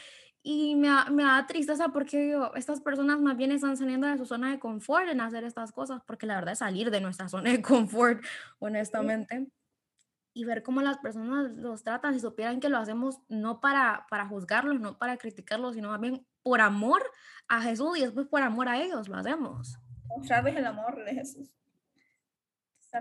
[0.47, 4.27] Y me, me da tristeza porque digo, estas personas más bien están saliendo de su
[4.27, 7.51] zona de confort en hacer estas cosas, porque la verdad es salir de nuestra zona
[7.51, 8.23] de confort,
[8.59, 9.49] honestamente.
[10.35, 14.29] Y ver cómo las personas los tratan, si supieran que lo hacemos no para, para
[14.29, 17.03] juzgarlos, no para criticarlos, sino más bien por amor
[17.49, 19.79] a Jesús y después por amor a ellos lo hacemos.
[20.09, 21.51] Mostrarles el amor de Jesús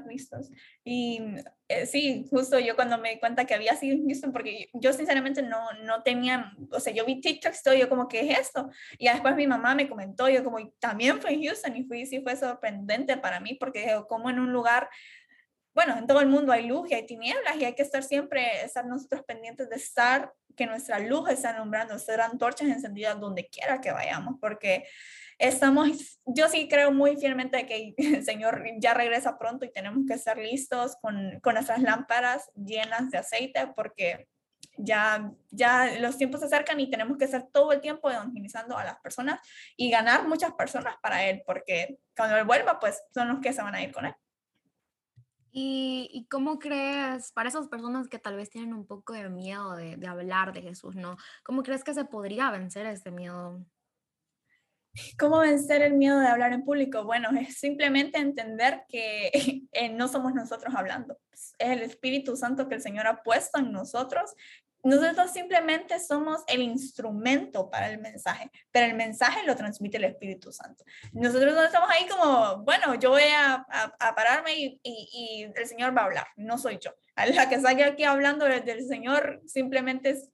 [0.01, 0.49] listos.
[0.83, 1.21] Y
[1.67, 5.41] eh, sí, justo yo cuando me di cuenta que había sido Houston, porque yo, sinceramente
[5.41, 8.69] no, no tenía, o sea, yo vi TikTok, estoy yo como, ¿qué es esto?
[8.97, 12.21] Y después mi mamá me comentó, yo como, también fue en Houston y fui, sí
[12.21, 14.89] fue sorprendente para mí, porque como en un lugar
[15.73, 18.63] bueno, en todo el mundo hay luz y hay tinieblas y hay que estar siempre,
[18.63, 23.81] estar nosotros pendientes de estar, que nuestra luz está alumbrando, ser antorchas encendidas donde quiera
[23.81, 24.85] que vayamos, porque
[25.39, 30.13] estamos, yo sí creo muy fielmente que el Señor ya regresa pronto y tenemos que
[30.13, 34.27] estar listos con, con nuestras lámparas llenas de aceite porque
[34.77, 38.83] ya, ya los tiempos se acercan y tenemos que estar todo el tiempo evangelizando a
[38.83, 39.39] las personas
[39.77, 43.61] y ganar muchas personas para Él, porque cuando Él vuelva, pues son los que se
[43.61, 44.15] van a ir con Él.
[45.55, 49.75] ¿Y, ¿Y, cómo crees, para esas personas que tal vez tienen un poco de miedo
[49.75, 51.15] de, de hablar de Jesús, ¿no?
[51.43, 53.63] ¿Cómo crees que se podría vencer este miedo?
[55.17, 57.03] ¿Cómo vencer el miedo de hablar en público?
[57.03, 59.31] Bueno, es simplemente entender que
[59.71, 63.71] eh, no somos nosotros hablando, es el Espíritu Santo que el Señor ha puesto en
[63.71, 64.33] nosotros.
[64.85, 70.51] Nosotros simplemente somos el instrumento para el mensaje, pero el mensaje lo transmite el Espíritu
[70.51, 70.83] Santo.
[71.13, 73.65] Nosotros no estamos ahí como, bueno, yo voy a,
[73.97, 76.91] a, pararme y, y, el Señor va a hablar, no soy yo.
[77.15, 80.29] A la que salga aquí hablando del Señor simplemente es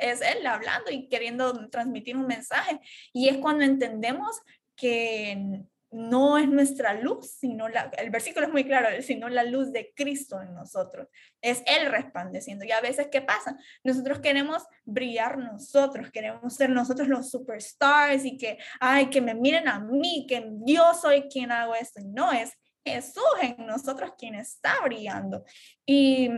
[0.00, 2.80] es Él hablando y queriendo transmitir un mensaje.
[3.12, 4.40] Y es cuando entendemos
[4.76, 9.72] que no es nuestra luz, sino la, el versículo es muy claro, sino la luz
[9.72, 11.08] de Cristo en nosotros.
[11.42, 12.64] Es Él resplandeciendo.
[12.64, 13.58] Y a veces, ¿qué pasa?
[13.82, 19.68] Nosotros queremos brillar nosotros, queremos ser nosotros los superstars y que, ay, que me miren
[19.68, 22.00] a mí, que yo soy quien hago esto.
[22.04, 22.52] no, es
[22.84, 25.44] Jesús en nosotros quien está brillando.
[25.84, 26.30] Y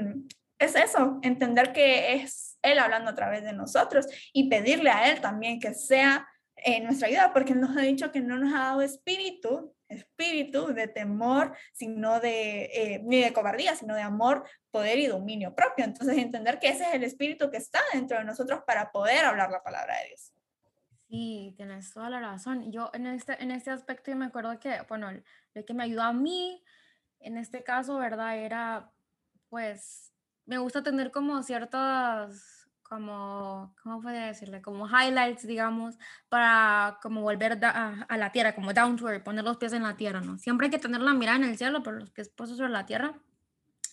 [0.59, 5.21] es eso, entender que es Él hablando a través de nosotros y pedirle a Él
[5.21, 8.83] también que sea en nuestra vida, porque nos ha dicho que no nos ha dado
[8.83, 15.07] espíritu, espíritu de temor, sino de, eh, ni de cobardía, sino de amor, poder y
[15.07, 15.85] dominio propio.
[15.85, 19.51] Entonces, entender que ese es el espíritu que está dentro de nosotros para poder hablar
[19.51, 20.33] la palabra de Dios.
[21.09, 22.73] Sí, tienes toda la razón.
[22.73, 25.11] Yo en este, en este aspecto yo me acuerdo que, bueno,
[25.53, 26.63] lo que me ayudó a mí,
[27.21, 28.39] en este caso, ¿verdad?
[28.39, 28.91] Era,
[29.49, 30.12] pues,
[30.53, 34.61] me gusta tener como ciertas, como, ¿cómo podría decirle?
[34.61, 39.57] Como highlights, digamos, para como volver a, la tierra, como down to earth, poner los
[39.57, 40.37] pies en la tierra, ¿no?
[40.37, 42.85] Siempre hay que tener la mirada en el cielo, pero los pies puestos sobre la
[42.85, 43.15] tierra.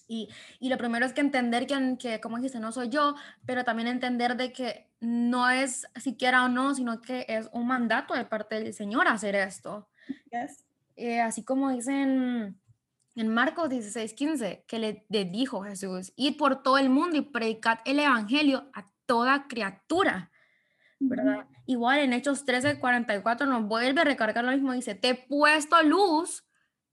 [0.05, 0.27] Y,
[0.59, 3.87] y, lo primero es que entender que, que, como dijiste, no soy yo, pero también
[3.87, 8.59] entender de que no es siquiera o no, sino que es un mandato de parte
[8.59, 9.87] del Señor hacer esto.
[10.29, 10.65] Yes.
[10.97, 12.59] Eh, así como dicen
[13.15, 17.81] en Marcos 16, 15, que le, dijo Jesús, ir por todo el mundo y predicar
[17.85, 20.31] el evangelio a toda criatura.
[20.99, 21.45] ¿verdad?
[21.65, 25.81] Igual en Hechos 13, 44 nos vuelve a recargar lo mismo, dice, te he puesto
[25.83, 26.45] luz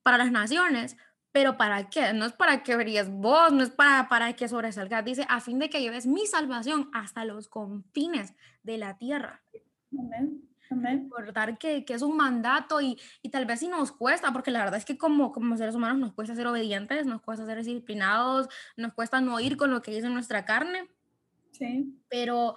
[0.03, 0.97] para las naciones,
[1.33, 2.13] pero ¿para qué?
[2.13, 5.59] No es para que brilles vos, no es para, para que sobresalgas, dice, a fin
[5.59, 9.43] de que lleves mi salvación hasta los confines de la tierra.
[9.99, 10.49] Amén.
[10.71, 14.61] Recordar que, que, es un mandato y, y, tal vez si nos cuesta, porque la
[14.61, 18.49] verdad es que como, como seres humanos nos cuesta ser obedientes, nos cuesta ser disciplinados,
[18.77, 20.89] nos cuesta no ir con lo que dice nuestra carne.
[21.53, 21.99] Sí.
[22.09, 22.55] Pero,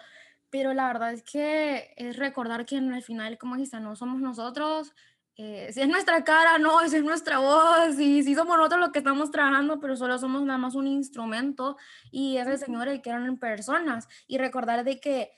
[0.49, 4.93] pero la verdad es que es recordar que al final, como dijiste, no somos nosotros,
[5.41, 8.89] eh, si es nuestra cara, no, si es nuestra voz, y si somos nosotros los
[8.89, 11.77] que estamos trabajando, pero solo somos nada más un instrumento
[12.11, 14.09] y es el Señor el que eran personas.
[14.27, 15.31] Y recordar de que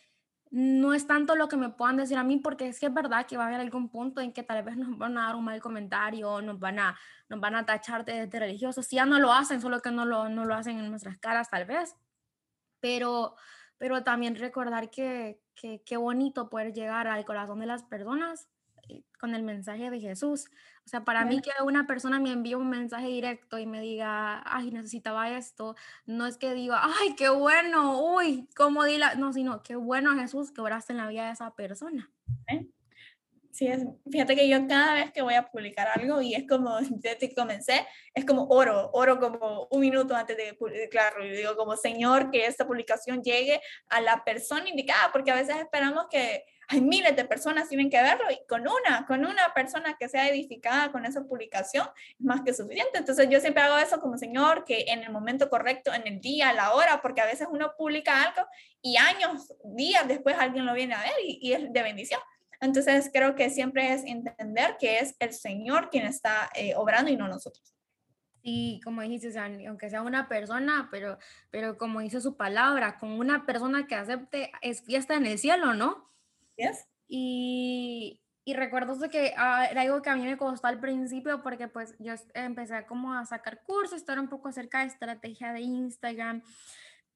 [0.52, 3.26] no es tanto lo que me puedan decir a mí, porque es que es verdad
[3.26, 5.46] que va a haber algún punto en que tal vez nos van a dar un
[5.46, 8.86] mal comentario, nos van a, nos van a tachar de, religiosos.
[8.86, 11.50] Si ya no lo hacen, solo que no lo, no lo hacen en nuestras caras,
[11.50, 11.96] tal vez.
[12.82, 13.36] Pero,
[13.78, 18.51] pero también recordar que qué bonito poder llegar al corazón de las personas
[19.20, 20.50] con el mensaje de Jesús.
[20.86, 24.42] O sea, para mí que una persona me envíe un mensaje directo y me diga,
[24.46, 29.16] ay, necesitaba esto, no es que diga, ay, qué bueno, uy, cómo di la...
[29.16, 32.10] No, sino, qué bueno Jesús que oraste en la vida de esa persona.
[33.52, 36.78] Sí, es, fíjate que yo cada vez que voy a publicar algo, y es como,
[36.90, 41.56] desde que comencé, es como oro, oro como un minuto antes de publicarlo, y digo
[41.56, 46.46] como, Señor, que esta publicación llegue a la persona indicada, porque a veces esperamos que
[46.72, 50.30] hay miles de personas tienen que verlo y con una, con una persona que sea
[50.30, 51.86] edificada con esa publicación
[52.18, 52.98] es más que suficiente.
[52.98, 56.54] Entonces yo siempre hago eso como Señor, que en el momento correcto, en el día,
[56.54, 58.48] la hora, porque a veces uno publica algo
[58.82, 62.22] y años, días después alguien lo viene a ver y, es de bendición.
[62.62, 67.18] Entonces creo que siempre es entender que es el Señor quien está eh, obrando y
[67.18, 67.76] no nosotros.
[68.44, 71.18] Y como dijiste, aunque sea una persona, pero,
[71.50, 75.74] pero como dice su palabra, con una persona que acepte es fiesta en el cielo,
[75.74, 76.11] ¿no?
[77.08, 81.68] Y, y recuerdo que ah, era algo que a mí me costó al principio porque
[81.68, 86.42] pues yo empecé como a sacar cursos, estar un poco acerca de estrategia de Instagram,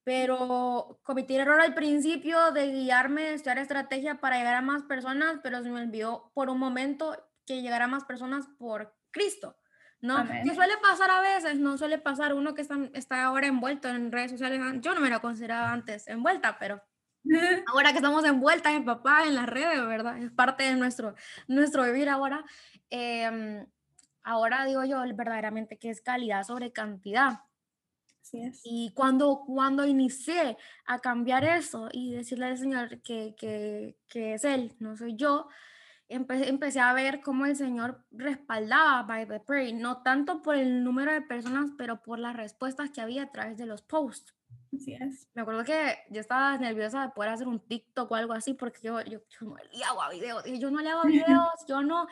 [0.03, 5.39] pero cometí el error al principio de guiarme, estudiar estrategia para llegar a más personas,
[5.41, 9.58] pero se me olvidó por un momento que llegara a más personas por Cristo.
[10.01, 10.23] ¿no?
[10.27, 14.12] Que suele pasar a veces, no suele pasar uno que está, está ahora envuelto en
[14.12, 14.62] redes sociales.
[14.81, 16.84] Yo no me lo consideraba antes envuelta, pero
[17.67, 20.17] ahora que estamos envueltas en papá, en las redes, ¿verdad?
[20.17, 21.15] Es parte de nuestro,
[21.47, 22.45] nuestro vivir ahora.
[22.89, 23.65] Em,
[24.23, 27.41] ahora digo yo verdaderamente que es calidad sobre cantidad.
[28.63, 34.43] Y cuando, cuando inicié a cambiar eso y decirle al Señor que, que, que es
[34.43, 35.47] Él, no soy yo,
[36.09, 40.83] empecé, empecé a ver cómo el Señor respaldaba By the Pray, no tanto por el
[40.83, 44.35] número de personas, pero por las respuestas que había a través de los posts.
[44.75, 45.27] Así es.
[45.33, 48.79] Me acuerdo que yo estaba nerviosa de poder hacer un TikTok o algo así, porque
[48.83, 52.07] yo, yo, yo no le hago videos, yo no le hago videos, yo no,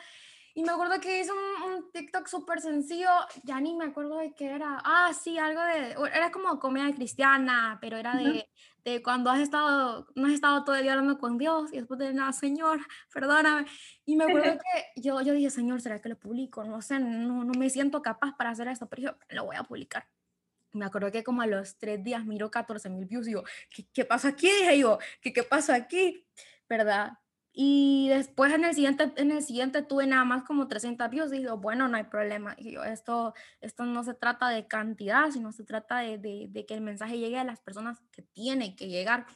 [0.56, 3.08] y me acuerdo que hice un, TikTok súper sencillo,
[3.42, 4.80] ya ni me acuerdo de qué era.
[4.84, 8.48] Ah, sí, algo de, era como comedia cristiana, pero era de,
[8.84, 11.98] de cuando has estado, no has estado todo el día hablando con Dios y después
[11.98, 12.78] de nada, Señor,
[13.12, 13.66] perdóname.
[14.06, 14.58] Y me acuerdo
[14.94, 16.62] que yo, yo dije, Señor, ¿será que lo publico?
[16.62, 19.64] No sé, no, no me siento capaz para hacer esto, pero yo lo voy a
[19.64, 20.06] publicar.
[20.74, 23.86] Me acuerdo que como a los tres días miro 14 mil views y digo, ¿qué,
[23.92, 24.48] qué pasa aquí?
[24.48, 26.26] Dije yo, ¿qué, ¿qué pasa aquí?
[26.68, 27.18] ¿Verdad?
[27.56, 31.38] Y después en el siguiente, en el siguiente tuve nada más como 300 views y
[31.38, 32.56] digo, bueno, no hay problema.
[32.58, 36.66] Y yo, esto, esto no se trata de cantidad, sino se trata de, de, de,
[36.66, 39.26] que el mensaje llegue a las personas que tiene que llegar.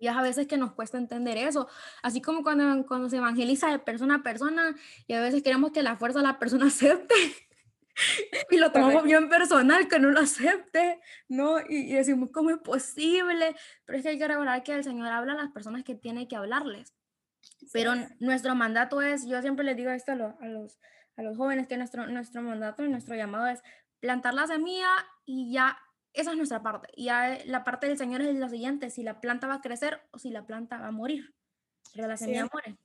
[0.00, 1.68] Y es a veces que nos cuesta entender eso,
[2.02, 4.74] así como cuando, cuando se evangeliza de persona a persona
[5.06, 7.14] y a veces queremos que la fuerza la persona acepte
[8.50, 11.60] y lo tomamos bien personal, que no lo acepte, ¿no?
[11.60, 13.54] Y, y, decimos, ¿cómo es posible?
[13.84, 16.28] Pero es que hay que recordar que el Señor habla a las personas que tiene
[16.28, 16.94] que hablarles.
[17.72, 20.78] Pero nuestro mandato es, yo siempre les digo esto a, los,
[21.16, 23.62] a los jóvenes, que nuestro, nuestro mandato y nuestro llamado es
[24.00, 24.90] plantar la semilla
[25.24, 25.78] y ya,
[26.12, 26.88] esa es nuestra parte.
[26.94, 30.00] Y ya la parte del Señor es la siguiente, si la planta va a crecer
[30.10, 31.34] o si la planta va a morir.
[31.94, 32.76] Pero la semilla muere.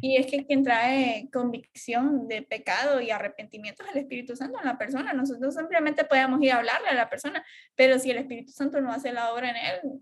[0.00, 4.66] Y es que quien trae convicción de pecado y arrepentimiento es el Espíritu Santo en
[4.66, 5.12] la persona.
[5.12, 8.92] Nosotros simplemente podemos ir a hablarle a la persona, pero si el Espíritu Santo no
[8.92, 10.00] hace la obra en él,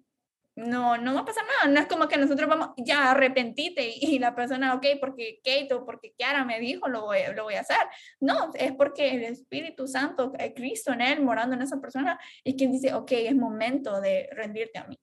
[0.59, 1.73] no, no va a pasar nada.
[1.73, 5.85] No es como que nosotros vamos, ya arrepentite y, la persona, ok, porque Kate o
[5.85, 7.79] porque Kiara me dijo, lo voy, lo voy a hacer.
[8.21, 12.55] No, es porque el Espíritu Santo, el Cristo en él, morando en esa persona, es
[12.55, 14.99] quien dice, ok, es momento de rendirte a mí.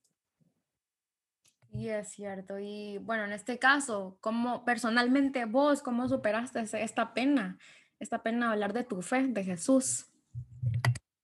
[1.77, 2.57] Y es cierto.
[2.57, 7.57] Y bueno, en este caso, ¿cómo personalmente vos, cómo superaste esta pena?
[7.99, 10.07] Esta pena de hablar de tu fe, de Jesús.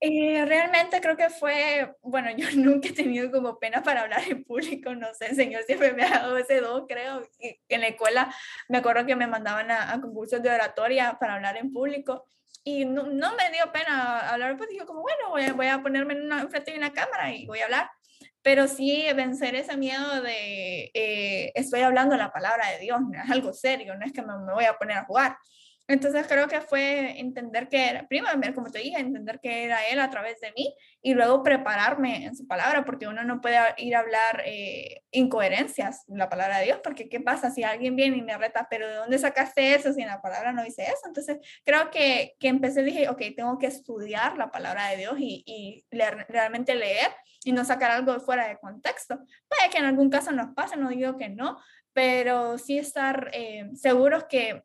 [0.02, 4.44] Eh, realmente creo que fue, bueno, yo nunca he tenido como pena para hablar en
[4.44, 7.22] público, no sé, el Señor siempre me ha dado ese don, creo.
[7.40, 8.36] Y en la escuela
[8.68, 12.26] me acuerdo que me mandaban a, concursos de oratoria para hablar en público
[12.66, 16.14] y no, no, me dio pena hablar, pues digo como, bueno, voy, voy a ponerme
[16.14, 17.90] en una, frente de una cámara y voy a hablar.
[18.42, 23.30] Pero sí vencer ese miedo de eh, estoy hablando la palabra de Dios, no es
[23.30, 25.38] algo serio, no es que me, me voy a poner a jugar.
[25.92, 30.00] Entonces creo que fue entender que era, primero, como te dije, entender que era Él
[30.00, 33.96] a través de mí y luego prepararme en su palabra, porque uno no puede ir
[33.96, 38.18] a hablar eh, incoherencias en la palabra de Dios, porque ¿qué pasa si alguien viene
[38.18, 41.08] y me reta, pero ¿de dónde sacaste eso si en la palabra no dice eso?
[41.08, 45.44] Entonces creo que, que empecé, dije, ok, tengo que estudiar la palabra de Dios y,
[45.46, 47.10] y leer, realmente leer
[47.44, 49.18] y no sacar algo fuera de contexto.
[49.48, 51.58] Puede que en algún caso nos pase, no digo que no,
[51.94, 54.64] pero sí estar eh, seguros que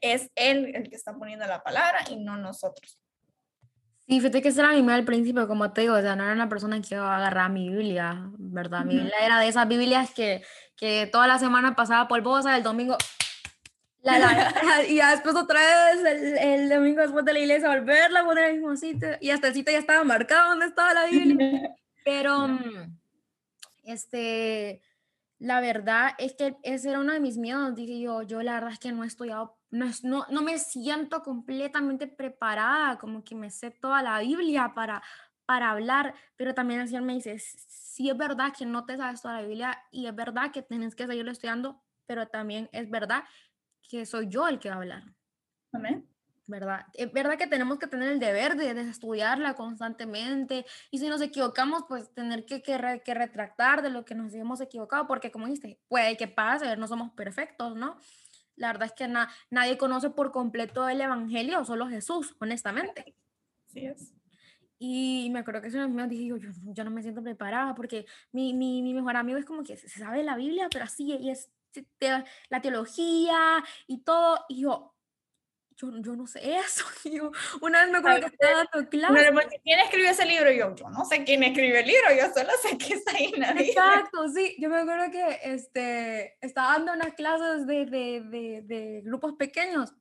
[0.00, 2.98] es Él el que está poniendo la palabra y no nosotros.
[4.06, 6.32] Sí, fíjate que esa era mi al principio, como te digo, o sea, no era
[6.32, 8.84] una persona que iba a agarrar mi Biblia, ¿verdad?
[8.84, 10.42] Mi Biblia era de esas Biblias que,
[10.76, 12.96] que toda la semana pasaba polvosa, el domingo
[14.02, 18.20] la, la, y ya después otra vez el, el, domingo después de la iglesia volverla
[18.20, 20.92] a poner en el mismo sitio y hasta el sitio ya estaba marcado donde estaba
[20.92, 21.76] la Biblia.
[22.04, 22.98] Pero, mm,
[23.84, 24.82] este,
[25.38, 27.74] la verdad es que ese era uno de mis miedos.
[27.74, 31.22] Dije yo, yo la verdad es que no he estudiado no, no, no me siento
[31.22, 35.02] completamente preparada, como que me sé toda la Biblia para,
[35.46, 39.22] para hablar, pero también el Señor me dice, sí es verdad que no te sabes
[39.22, 43.24] toda la Biblia y es verdad que tienes que seguirlo estudiando, pero también es verdad
[43.88, 45.04] que soy yo el que va a hablar.
[45.72, 46.06] Amén.
[46.52, 46.84] ¿Verdad?
[46.92, 51.84] Es verdad que tenemos que tener el deber de, estudiarla constantemente y si nos equivocamos,
[51.88, 55.80] pues tener que, que, que retractar de lo que nos hemos equivocado, porque como dijiste,
[55.88, 57.96] puede que pase, no somos perfectos, ¿no?
[58.54, 59.08] La verdad es que
[59.50, 63.16] nadie conoce por completo el Evangelio, solo Jesús, honestamente.
[63.68, 64.12] Sí es.
[64.78, 68.52] Y me acuerdo que eso me dije, yo, yo no me siento preparada porque mi,
[68.52, 71.50] mi, mi, mejor amigo es como que se sabe la Biblia, pero así, y es
[72.50, 74.44] la teología y todo.
[74.50, 74.92] Y yo,
[75.82, 76.84] yo, yo no sé eso.
[77.04, 79.32] Yo, una vez me acuerdo que estaba dando clase.
[79.64, 80.50] ¿Quién escribió ese libro?
[80.52, 83.50] Yo, yo no sé quién escribió el libro, yo solo sé que está ahí la
[83.50, 84.56] Exacto, sí.
[84.58, 89.92] Yo me acuerdo que este, estaba dando unas clases de, de, de, de grupos pequeños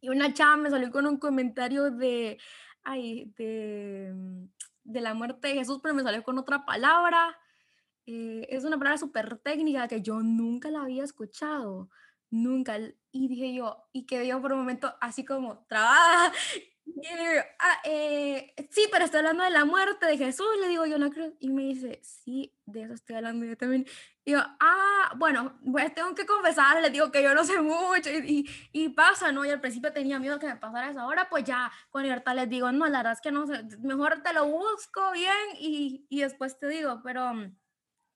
[0.00, 2.38] y una chava me salió con un comentario de,
[2.82, 4.14] ay, de,
[4.84, 7.38] de la muerte de Jesús, pero me salió con otra palabra.
[8.06, 11.90] Eh, es una palabra súper técnica que yo nunca la había escuchado,
[12.30, 12.78] nunca.
[13.12, 16.32] Y dije yo, y quedé yo por un momento así como trabada.
[16.92, 17.06] Y
[17.58, 21.10] ah, eh, sí, pero estoy hablando de la muerte de Jesús, le digo yo, no
[21.10, 21.32] creo.
[21.38, 23.86] Y me dice, sí, de eso estoy hablando yo también.
[24.24, 28.10] Y yo, ah, bueno, pues tengo que confesar, le digo que yo no sé mucho
[28.10, 29.44] y, y, pasa, ¿no?
[29.44, 31.00] Y al principio tenía miedo que me pasara eso.
[31.00, 34.22] Ahora pues ya con libertad les digo, no, la verdad es que no sé, mejor
[34.22, 37.32] te lo busco bien y, y después te digo, pero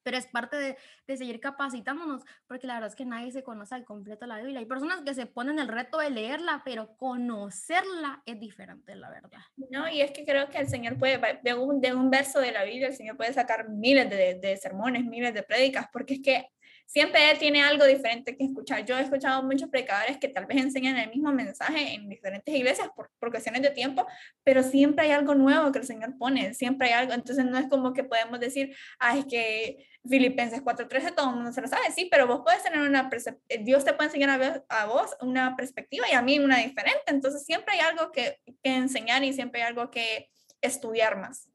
[0.05, 0.76] pero es parte de,
[1.07, 4.61] de, seguir capacitándonos, porque la verdad es que nadie se conoce al completo la Biblia.
[4.61, 9.40] Hay personas que se ponen el reto de leerla, pero conocerla es diferente, la verdad.
[9.70, 12.52] No, y es que creo que el Señor puede, de un, de un verso de
[12.52, 16.20] la Biblia, el Señor puede sacar miles de, de sermones, miles de prédicas, porque es
[16.20, 16.48] que
[16.86, 18.84] siempre él tiene algo diferente que escuchar.
[18.84, 22.88] Yo he escuchado muchos predicadores que tal vez enseñan el mismo mensaje en diferentes iglesias
[22.94, 24.07] por, por, cuestiones de tiempo,
[24.42, 27.12] pero siempre hay algo nuevo que el Señor pone, siempre hay algo.
[27.12, 31.52] Entonces no es como que podemos decir, ah, es que Filipenses 4.13 todo el mundo
[31.52, 33.09] se lo sabe, sí, pero vos puedes tener una,
[33.61, 37.02] Dios te puede enseñar a, a, vos una perspectiva y a mí una diferente.
[37.07, 40.30] Entonces siempre hay algo que, que enseñar y siempre hay algo que
[40.61, 41.48] estudiar más.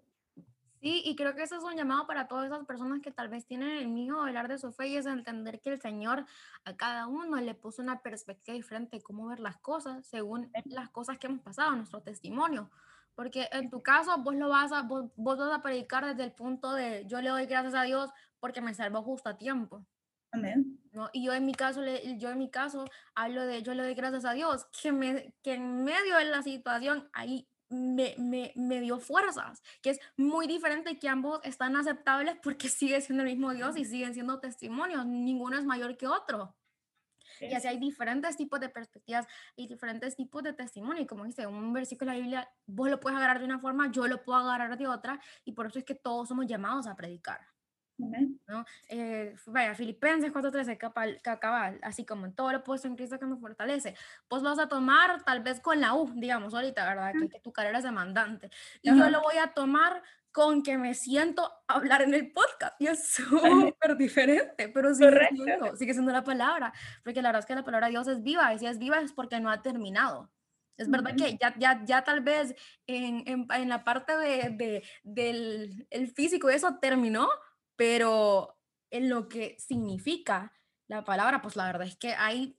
[0.81, 3.45] Sí, y creo que eso es un llamado para todas esas personas que tal vez
[3.45, 6.25] tienen el miedo de hablar de su fe y es entender que el Señor
[6.63, 10.89] a cada uno le puso una perspectiva diferente de cómo ver las cosas según las
[10.89, 12.71] cosas que hemos pasado, nuestro testimonio.
[13.13, 16.71] Porque en tu caso vos lo vas a, vos, vas a predicar desde el punto
[16.71, 18.09] de yo le doy gracias a Dios
[18.39, 19.85] porque me salvó justo a tiempo.
[20.31, 20.79] Amén.
[20.91, 21.09] ¿no?
[21.11, 21.81] Y yo en mi caso,
[22.17, 22.85] yo en mi caso
[23.15, 26.43] hablo de yo le doy gracias a Dios que, me, que en medio de la
[26.43, 32.35] situación ahí me, me, me, dio fuerzas, que es muy diferente que ambos están aceptables
[32.41, 36.55] porque sigue siendo el mismo Dios y siguen siendo testimonios, ninguno es mayor que otro.
[37.41, 39.25] Y así hay diferentes tipos de perspectivas
[39.55, 41.03] y diferentes tipos de testimonio.
[41.03, 43.91] Y como dice, un versículo de la Biblia, vos lo puedes agarrar de una forma,
[43.91, 46.95] yo lo puedo agarrar de otra, y por eso es que todos somos llamados a
[46.95, 47.39] predicar.
[47.99, 48.65] ¿No?
[48.87, 50.77] Eh, vaya, Filipenses 4.13,
[51.39, 53.95] cabal, así como en todo lo puesto en Cristo que me fortalece.
[54.27, 57.13] Pues vas a tomar tal vez con la U, digamos, ahorita, ¿verdad?
[57.31, 58.49] Que, tu carrera es demandante.
[58.81, 62.79] Y yo lo voy a tomar con que me siento a hablar en el podcast.
[62.79, 66.73] Y es súper diferente, pero sigue siendo, sigue siendo la palabra.
[67.03, 68.53] Porque la verdad es que la palabra de Dios es viva.
[68.53, 70.31] Y si es viva es porque no ha terminado.
[70.79, 72.55] Es verdad que ya, ya, ya tal vez
[72.87, 77.27] en, en, en la parte de, de, del el físico eso terminó,
[77.79, 78.59] pero
[78.91, 80.51] en lo que significa
[80.89, 82.57] la palabra, pues la verdad es que hay,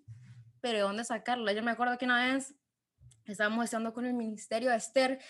[0.62, 1.52] pero ¿de dónde sacarla?
[1.52, 2.54] Yo me acuerdo que una vez
[3.26, 5.20] estábamos estando con el ministerio de Esther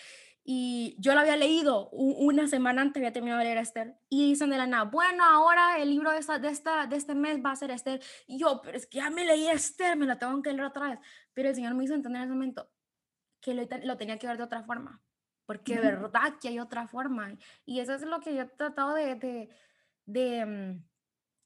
[0.45, 4.29] y yo la había leído una semana antes, había terminado de leer a Esther, y
[4.29, 7.41] dicen de la nada, bueno, ahora el libro de, esta, de, esta, de este mes
[7.45, 10.05] va a ser Esther, y yo, pero es que ya me leí a Esther, me
[10.05, 10.99] la tengo que leer otra vez,
[11.33, 12.71] pero el Señor me hizo entender en ese momento
[13.41, 15.01] que lo, lo tenía que ver de otra forma,
[15.45, 17.35] porque de verdad que hay otra forma,
[17.65, 19.49] y eso es lo que yo he tratado de, de
[20.11, 20.83] de, mm,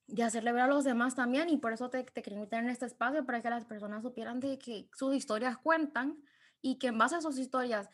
[0.08, 2.86] de hacerle ver a los demás también y por eso te, te quería en este
[2.86, 6.18] espacio para que las personas supieran de que sus historias cuentan
[6.62, 7.90] y que en base a sus historias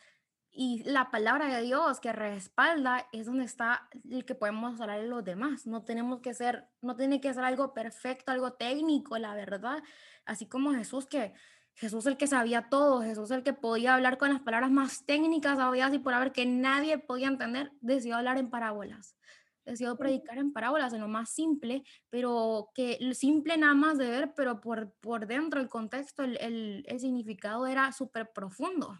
[0.54, 5.08] y la palabra de Dios que respalda es donde está el que podemos hablar de
[5.08, 5.66] los demás.
[5.66, 9.82] No tenemos que ser, no tiene que ser algo perfecto, algo técnico, la verdad.
[10.26, 11.32] Así como Jesús que
[11.74, 15.58] Jesús el que sabía todo, Jesús el que podía hablar con las palabras más técnicas,
[15.58, 19.16] había y por haber que nadie podía entender, decidió hablar en parábolas
[19.64, 24.32] decidido predicar en parábolas, en lo más simple, pero que simple nada más de ver,
[24.34, 28.98] pero por, por dentro el contexto, el, el, el significado era súper profundo.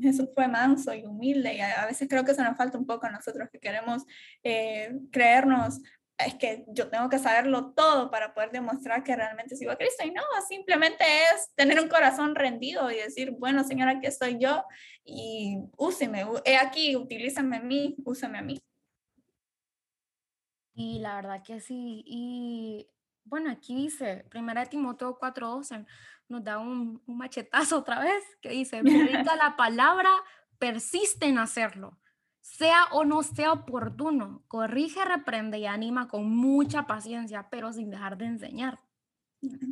[0.00, 3.06] Jesús fue manso y humilde y a, veces creo que se nos falta un poco
[3.06, 4.04] a nosotros que queremos
[4.42, 5.80] eh, creernos,
[6.18, 10.04] es que yo tengo que saberlo todo para poder demostrar que realmente sigo a Cristo
[10.06, 14.64] y no, simplemente es tener un corazón rendido y decir, bueno Señor, aquí estoy yo
[15.04, 18.62] y úseme, he aquí, utilízame a mí, úsame a mí.
[20.74, 22.02] Y la verdad que sí.
[22.06, 22.90] Y
[23.24, 25.86] bueno, aquí dice, primera Timoteo 4.12,
[26.28, 30.10] nos da un, un, machetazo otra vez, que dice, predica la palabra,
[30.58, 31.98] persiste en hacerlo,
[32.40, 38.18] sea o no sea oportuno, corrige, reprende y anima con mucha paciencia, pero sin dejar
[38.18, 38.80] de enseñar.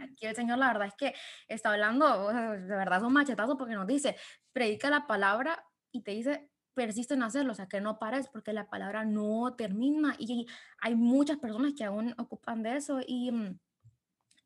[0.03, 1.15] Aquí el Señor, la verdad es que
[1.49, 4.17] está hablando, de verdad es un machetazo porque nos dice,
[4.53, 8.53] predica la palabra y te dice, persiste en hacerlo, o sea, que no pares porque
[8.53, 10.47] la palabra no termina y
[10.81, 13.59] hay muchas personas que aún ocupan de eso y mm,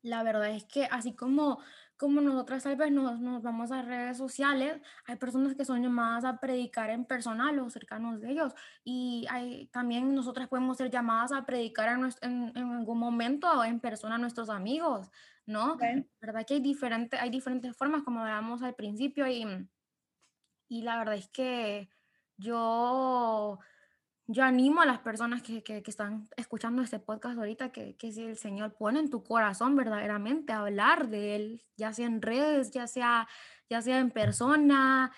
[0.01, 1.59] la verdad es que así como
[1.97, 6.25] como nosotras tal vez nos, nos, vamos a redes sociales, hay personas que son llamadas
[6.25, 8.53] a predicar en persona a los cercanos de ellos
[8.83, 13.79] y hay, también nosotras podemos ser llamadas a predicar en, en, en algún momento en
[13.79, 15.09] persona a nuestros amigos,
[15.47, 15.77] ¿no?
[16.21, 19.45] ¿Verdad que hay, diferente, hay diferentes formas como hablábamos al principio y,
[20.69, 21.89] y la verdad es que
[22.37, 23.59] yo
[24.27, 28.23] yo animo a las personas que, que, están escuchando este podcast ahorita que, que si
[28.23, 32.87] el Señor pone en tu corazón verdaderamente hablar de Él, ya sea en redes, ya
[32.87, 33.27] sea,
[33.69, 35.13] ya sea en persona,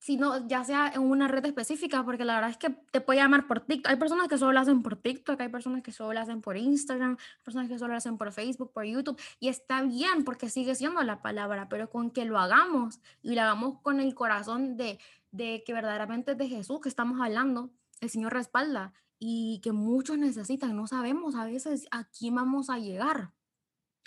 [0.00, 3.46] sino ya sea en una red específica, porque la verdad es que te puede llamar
[3.46, 3.90] por TikTok.
[3.90, 6.56] Hay personas que solo lo hacen por TikTok, hay personas que solo lo hacen por
[6.56, 10.74] Instagram, personas que solo lo hacen por Facebook, por YouTube, y está bien porque sigue
[10.74, 14.98] siendo la palabra, pero con que lo hagamos y lo hagamos con el corazón de,
[15.30, 17.70] de que verdaderamente es de Jesús que estamos hablando
[18.00, 20.76] el Señor respalda y que muchos necesitan.
[20.76, 23.32] No sabemos a veces a quién vamos a llegar.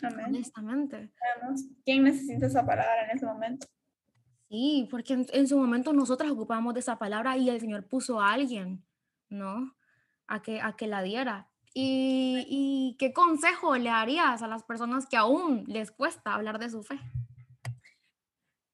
[0.03, 0.27] Amén.
[0.27, 1.11] Honestamente.
[1.85, 3.67] ¿Quién necesita esa palabra en ese momento?
[4.49, 8.33] Sí, porque en, su momento nosotras ocupamos de esa palabra y el Señor puso a
[8.33, 8.83] alguien,
[9.29, 9.75] ¿no?
[10.27, 11.49] A que, a que la diera.
[11.73, 16.69] ¿Y, ¿Y qué consejo le harías a las personas que aún les cuesta hablar de
[16.69, 16.99] su fe?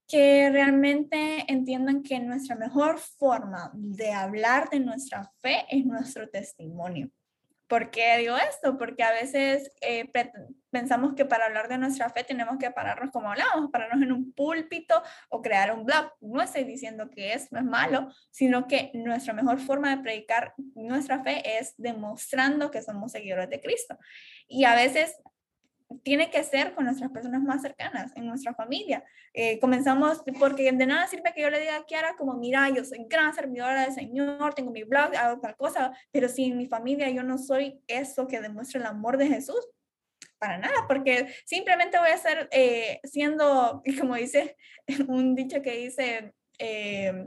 [0.08, 7.10] Que realmente entiendan que nuestra mejor forma de hablar de nuestra fe es nuestro testimonio.
[7.68, 8.78] ¿Por qué digo esto?
[8.78, 10.10] Porque a veces eh,
[10.72, 14.32] pensamos que para hablar de nuestra fe tenemos que pararnos como hablamos, pararnos en un
[14.32, 16.14] púlpito o crear un blog.
[16.22, 21.22] No estoy diciendo que eso es malo, sino que nuestra mejor forma de predicar nuestra
[21.22, 23.98] fe es demostrando que somos seguidores de Cristo.
[24.48, 25.18] Y a veces
[26.04, 29.04] tiene que ser con nuestras personas más cercanas, en nuestra familia.
[29.34, 32.84] Eh, comenzamos, porque de nada sirve que yo le diga a Kiara como, mira, yo
[32.84, 36.68] soy gran servidora del Señor, tengo mi blog, hago tal cosa, pero si en mi
[36.68, 39.68] familia yo no soy eso que demuestra el amor de Jesús,
[40.40, 44.56] para nada, porque simplemente voy a ser eh, siendo, como dice
[45.08, 47.26] un dicho que dice, eh,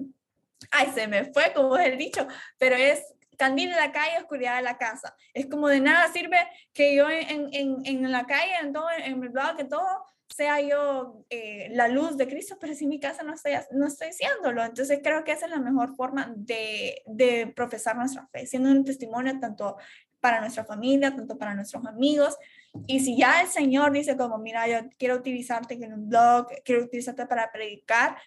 [0.71, 2.27] ay, se me fue como es el dicho,
[2.59, 5.17] pero es candil en la calle, oscuridad en la casa.
[5.33, 6.37] Es como de nada sirve
[6.75, 9.87] que yo en, en, en la calle, en, todo, en blog, que todo
[10.29, 14.13] sea yo eh, la luz de Cristo, pero si mi casa no estoy, no estoy
[14.13, 14.63] siéndolo.
[14.63, 18.85] Entonces creo que esa es la mejor forma de, de profesar nuestra fe, siendo un
[18.85, 19.79] testimonio tanto
[20.21, 22.37] para nuestra familia, tanto para nuestros amigos.
[22.87, 26.85] Y si ya el Señor dice como, mira, yo quiero utilizarte en un blog, quiero
[26.85, 28.19] utilizarte para predicar,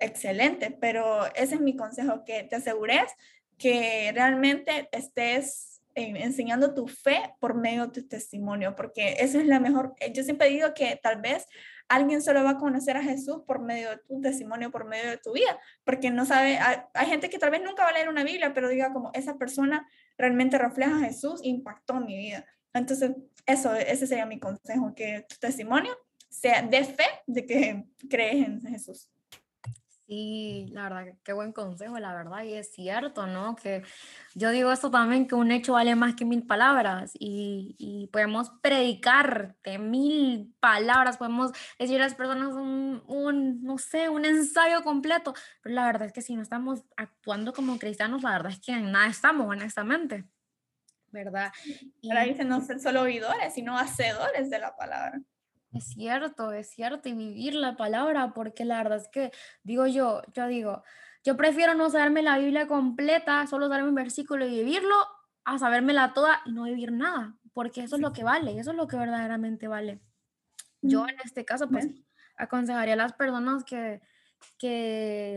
[0.00, 3.12] excelente, pero ese es mi consejo, que te asegures
[3.58, 9.46] que realmente estés eh, enseñando tu fe por medio de tu testimonio, porque eso es
[9.46, 11.44] la mejor, eh, yo siempre digo que tal vez
[11.88, 15.18] alguien solo va a conocer a Jesús por medio de tu testimonio, por medio de
[15.18, 18.22] tu vida, porque no sabe, hay, gente que tal vez nunca va a leer una
[18.22, 22.46] Biblia, pero diga como esa persona realmente refleja a Jesús, impactó mi vida.
[22.74, 23.12] Entonces,
[23.46, 25.96] eso, ese sería mi consejo, que tu testimonio
[26.28, 29.10] sea de fe de que crees en Jesús.
[30.08, 33.54] Sí, la verdad, qué buen consejo, la verdad, y es cierto, ¿no?
[33.56, 33.82] Que
[34.34, 38.48] yo digo esto también, que un hecho vale más que mil palabras y, y podemos
[38.62, 44.82] predicar de mil palabras, podemos decir a las personas un, un, no sé, un ensayo
[44.82, 48.60] completo, pero la verdad es que si no estamos actuando como cristianos, la verdad es
[48.60, 50.24] que en nada estamos, honestamente,
[51.10, 51.52] ¿verdad?
[52.00, 55.20] Y ahora dicen no ser solo oidores, sino hacedores de la palabra.
[55.72, 60.22] Es cierto, es cierto, y vivir la palabra, porque la verdad es que, digo yo,
[60.32, 60.82] yo digo,
[61.24, 64.96] yo prefiero no saberme la Biblia completa, solo saberme un versículo y vivirlo,
[65.44, 68.76] a sabérmela toda y no vivir nada, porque eso es lo que vale, eso es
[68.76, 70.00] lo que verdaderamente vale.
[70.80, 71.88] Yo en este caso, pues,
[72.36, 74.00] aconsejaría a las personas que,
[74.58, 75.34] que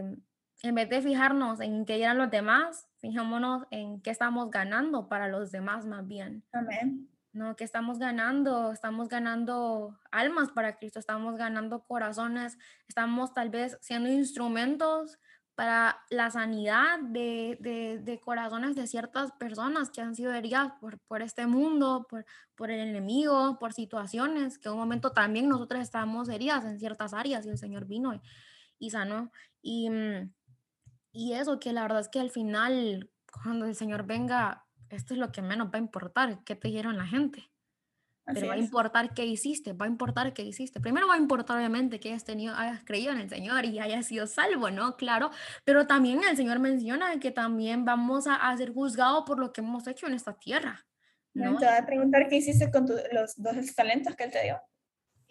[0.64, 5.28] en vez de fijarnos en qué eran los demás, fijémonos en qué estamos ganando para
[5.28, 6.44] los demás más bien.
[6.54, 7.11] Amén.
[7.34, 7.56] ¿No?
[7.56, 12.58] Que estamos ganando, estamos ganando almas para Cristo, estamos ganando corazones,
[12.88, 15.18] estamos tal vez siendo instrumentos
[15.56, 17.58] para la sanidad de,
[18.02, 22.26] de, corazones de ciertas personas que han sido heridas por, por este mundo, por,
[22.56, 27.14] por, el enemigo, por situaciones que en un momento también nosotros estábamos heridas en ciertas
[27.14, 28.22] áreas y el Señor vino y,
[28.80, 29.32] y sanó.
[29.62, 30.34] Y, mm,
[31.12, 34.66] y eso que la verdad es que al final, cuando el Señor venga,
[34.96, 37.50] esto es lo que menos va a importar, qué te dijeron la gente.
[38.34, 40.80] Pero va a importar qué hiciste, va a importar qué hiciste.
[40.80, 44.06] Primero va a importar obviamente que hayas, tenido, hayas creído en el Señor y hayas
[44.06, 44.96] sido salvo, ¿no?
[44.96, 45.32] Claro,
[45.66, 49.62] pero también el Señor menciona que también vamos a, a ser juzgados por lo que
[49.62, 50.86] hemos hecho en esta tierra.
[51.34, 51.58] ¿no?
[51.58, 54.62] Te voy a preguntar qué hiciste con los dos talentos que Él te dio.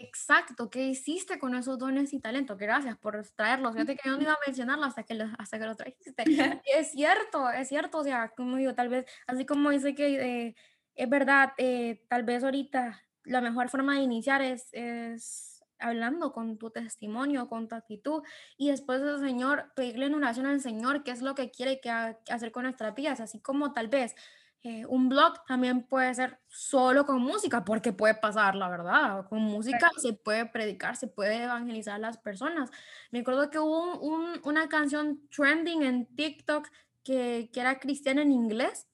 [0.03, 2.57] Exacto, ¿qué hiciste con esos dones y talentos?
[2.57, 3.74] Gracias por traerlos.
[3.74, 6.24] Fíjate que yo no iba a mencionarlo hasta que lo, hasta que lo trajiste.
[6.64, 10.57] es cierto, es cierto, o sea, como digo, tal vez, así como dice que eh,
[10.94, 16.57] es verdad, eh, tal vez ahorita la mejor forma de iniciar es, es hablando con
[16.57, 18.22] tu testimonio, con tu actitud,
[18.57, 21.90] y después del Señor, pedirle en oración al Señor qué es lo que quiere que
[21.90, 24.14] hacer con nuestras vidas, así como tal vez
[24.62, 29.26] eh, un blog también puede ser solo con música, porque puede pasar, la verdad.
[29.26, 32.70] Con música se puede predicar, se puede evangelizar a las personas.
[33.11, 33.98] Me acuerdo que hubo
[34.44, 36.68] una canción trending en TikTok
[37.02, 38.86] que, que, era cristiana en inglés.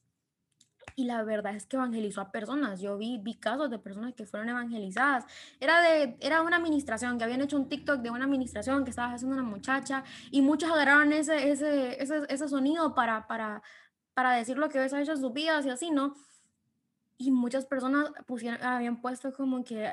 [0.95, 2.81] Y la verdad es que evangelizó a personas.
[2.81, 5.25] Yo vi, vi casos de personas que fueron evangelizadas.
[5.59, 9.13] Era, de, era una administración, que habían hecho un TikTok de una administración que estaba
[9.15, 13.63] haciendo una muchacha y muchos agarraron ese, ese, ese, ese sonido para, para,
[14.17, 16.17] para decir lo que a hecho en sus vidas y así, ¿no?
[17.19, 19.85] Y muchas personas pusieron, habían puesto como que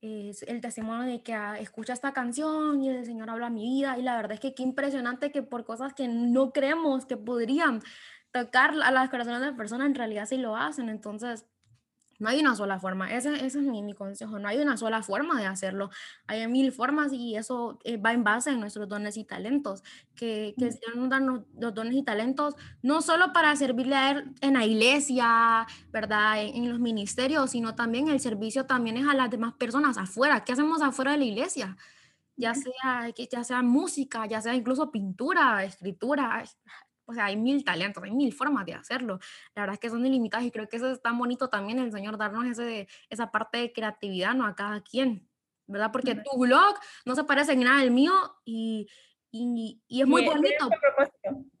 [0.00, 3.98] eh, el testimonio de que ah, escucha esta canción y el Señor habla mi vida.
[3.98, 7.82] Y la verdad es que qué impresionante que por cosas que no creemos que podrían
[8.32, 10.88] tocar a las corazones de personas, en realidad sí lo hacen.
[10.88, 11.44] Entonces,
[12.18, 15.02] no hay una sola forma, ese, ese es mi, mi, consejo, no hay una sola
[15.02, 15.90] forma de hacerlo,
[16.26, 19.82] hay mil formas y eso eh, va en base en nuestros dones y talentos,
[20.14, 24.34] que, que Dios nos da los dones y talentos no solo para servirle a Él
[24.40, 26.42] en la iglesia, ¿verdad?
[26.42, 30.44] En, en, los ministerios, sino también el servicio también es a las demás personas afuera,
[30.44, 31.76] ¿qué hacemos afuera de la iglesia?
[32.36, 36.44] Ya sea, ya sea música, ya sea incluso pintura, escritura,
[37.06, 39.18] o sea, hay mil talentos, hay mil formas de hacerlo.
[39.54, 41.92] La verdad es que son ilimitadas y creo que eso es tan bonito también el
[41.92, 44.46] Señor darnos ese, esa parte de creatividad, ¿no?
[44.46, 45.28] A cada quien,
[45.66, 45.90] ¿verdad?
[45.92, 48.12] Porque tu blog no se parece en nada al mío
[48.44, 48.88] y,
[49.30, 50.68] y, y es muy bonito
[51.22, 51.53] es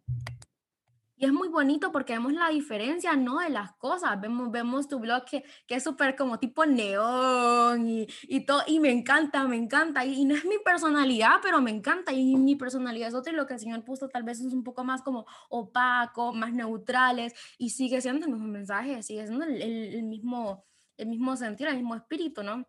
[1.32, 3.38] muy bonito porque vemos la diferencia, ¿no?
[3.38, 4.20] De las cosas.
[4.20, 8.62] Vemos, vemos tu blog que, que es súper como tipo neón y, y, todo.
[8.66, 10.04] Y me encanta, me encanta.
[10.04, 12.12] Y, no es mi personalidad, pero me encanta.
[12.12, 13.32] Y mi personalidad es otra.
[13.32, 16.52] Y lo que el Señor puso tal vez es un poco más como opaco, más
[16.52, 17.34] neutrales.
[17.58, 20.64] Y sigue siendo el mismo mensaje, sigue siendo el, el, mismo,
[20.96, 22.66] el mismo sentido, el mismo espíritu, ¿no?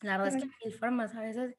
[0.00, 1.56] La verdad es que hay formas a veces.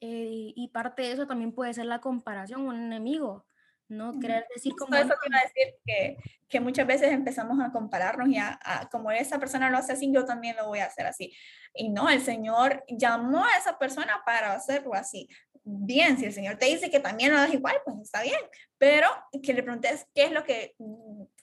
[0.00, 3.46] Eh, y parte de eso también puede ser la comparación, un enemigo
[3.88, 4.94] no querer decir como...
[4.94, 6.16] Eso te iba a decir que,
[6.48, 8.58] que muchas veces empezamos a compararnos y a,
[8.90, 11.34] como esa persona lo hace así, yo también lo voy a hacer así.
[11.74, 15.28] Y no, el Señor llamó a esa persona para hacerlo así.
[15.64, 18.40] Bien, si el Señor te dice que también lo hagas igual, pues está bien,
[18.78, 19.08] pero
[19.42, 20.74] que le preguntes qué es lo que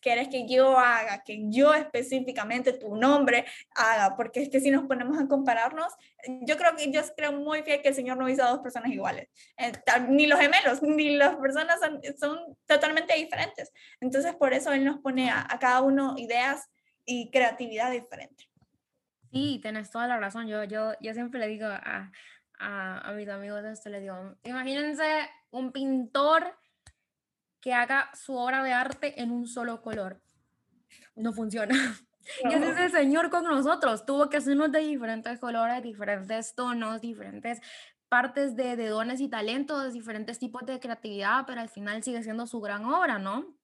[0.02, 3.46] quieres que yo haga, que yo específicamente tu nombre
[3.76, 5.94] haga, porque es que si nos ponemos a compararnos,
[6.42, 8.92] yo creo que yo creo muy fiel que el Señor no hizo a dos personas
[8.92, 9.72] iguales, eh,
[10.10, 13.72] ni los gemelos, ni las personas son, son, totalmente diferentes.
[14.00, 16.70] Entonces por eso Él nos pone a, a cada uno ideas
[17.06, 18.50] y creatividad diferente.
[19.32, 20.48] Sí, tienes toda la razón.
[20.48, 22.12] Yo, yo, yo siempre le digo a,
[22.60, 25.06] a, mis amigos esto, le digo, imagínense
[25.52, 26.56] un pintor
[27.62, 30.22] que haga su obra de arte en un solo color.
[31.16, 31.76] No funciona.
[32.44, 34.06] Y ese es el Señor con nosotros.
[34.06, 37.60] Tuvo que hacernos de diferentes colores, diferentes tonos, diferentes
[38.10, 42.46] partes de, de dones y talentos, diferentes tipos de creatividad, pero al final sigue siendo
[42.46, 43.58] su gran obra, ¿no?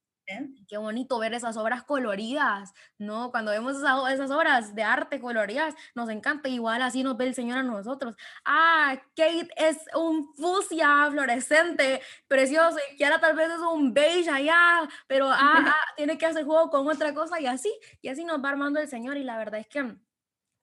[0.67, 3.31] Qué bonito ver esas obras coloridas, ¿no?
[3.31, 7.57] Cuando vemos esas, obras de arte coloridas, nos encanta, igual así nos ve el Señor
[7.57, 8.15] a nosotros.
[8.43, 14.87] Ah, Kate es un fucsia fluorescente, precioso, y ahora tal vez es un beige allá,
[15.07, 15.37] pero ah,
[15.73, 18.81] ah, tiene que hacer juego con otra cosa y así, y así nos va armando
[18.81, 19.95] el Señor y la verdad es que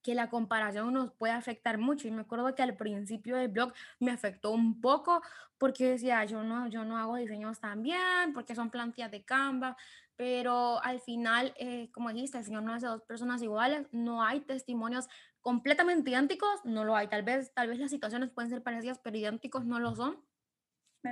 [0.04, 2.06] que la comparación nos puede afectar mucho.
[2.06, 5.22] Y me acuerdo que al principio del blog me afectó un poco
[5.58, 9.76] porque decía, yo no, yo no hago diseños tan bien, porque son plantillas de Canva,
[10.14, 14.40] pero al final, eh, como dijiste, el Señor no hace dos personas iguales, no hay
[14.40, 15.08] testimonios
[15.40, 17.08] completamente idénticos, no lo hay.
[17.08, 20.22] Tal vez, tal vez las situaciones pueden ser parecidas, pero idénticos no lo son.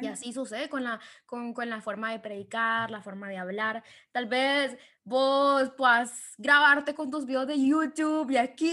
[0.01, 3.84] Y así sucede con la, con, con, la forma de predicar, la forma de hablar.
[4.11, 8.70] Tal vez vos puedas grabarte con tus videos de YouTube y aquí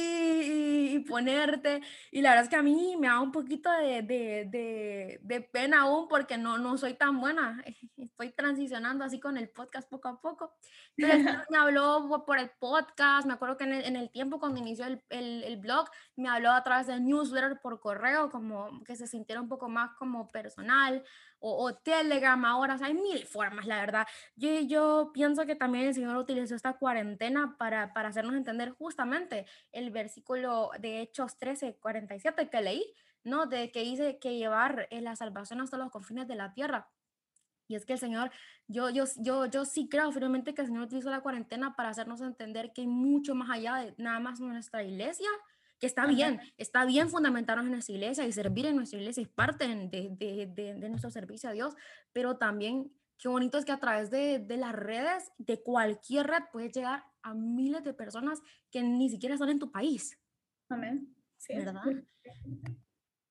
[0.93, 1.82] y, ponerte.
[2.11, 5.41] Y la verdad es que a mí me da un poquito de, de, de, de,
[5.41, 7.63] pena aún porque no, no soy tan buena.
[7.97, 10.53] Estoy transicionando así con el podcast poco a poco.
[10.97, 13.26] Entonces me habló por el podcast.
[13.26, 16.30] Me acuerdo que en el, en el tiempo cuando inició el, el, el, blog me
[16.30, 20.28] habló a través del newsletter por correo, como que se sintiera un poco más como
[20.28, 21.03] personal
[21.41, 24.07] o, Telegram ahora, hay mil formas, la verdad.
[24.36, 29.45] Yo, yo pienso que también el Señor utilizó esta cuarentena para, para hacernos entender justamente
[29.72, 32.93] el versículo de Hechos 13, 47 que leí,
[33.24, 33.45] ¿no?
[33.45, 36.89] De que dice que llevar eh, la salvación hasta los confines de la tierra.
[37.70, 38.32] Y es que el Señor,
[38.68, 42.20] yo, yo, yo, yo sí creo firmemente que el Señor utilizó la cuarentena para hacernos
[42.20, 45.30] entender que hay mucho más allá de nada más nuestra iglesia,
[45.80, 49.30] que está bien, está bien fundamentarnos en nuestra iglesia y servir en nuestra iglesia es
[49.30, 51.73] parte de, de, de, de, nuestro servicio a Dios,
[52.11, 56.73] pero también qué bonito es que a través de, las redes, de cualquier red, puedes
[56.73, 60.17] llegar a miles de personas que ni siquiera están en tu país.
[60.69, 61.15] Amén.
[61.38, 61.82] Sí, ¿Verdad?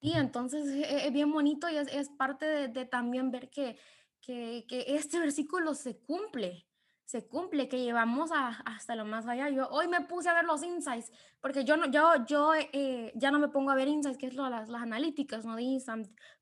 [0.01, 3.79] Y entonces e, es, bien bonito y es, es parte de, de, también ver que,
[4.21, 6.68] que, que este versículo se cumple
[7.09, 9.49] se cumple, que llevamos a, hasta lo más allá.
[9.49, 13.31] Yo hoy me puse a ver los insights, porque yo, no, yo, yo eh, ya
[13.31, 15.57] no me pongo a ver insights, que es lo, las, las analíticas, ¿no?
[15.57, 15.79] De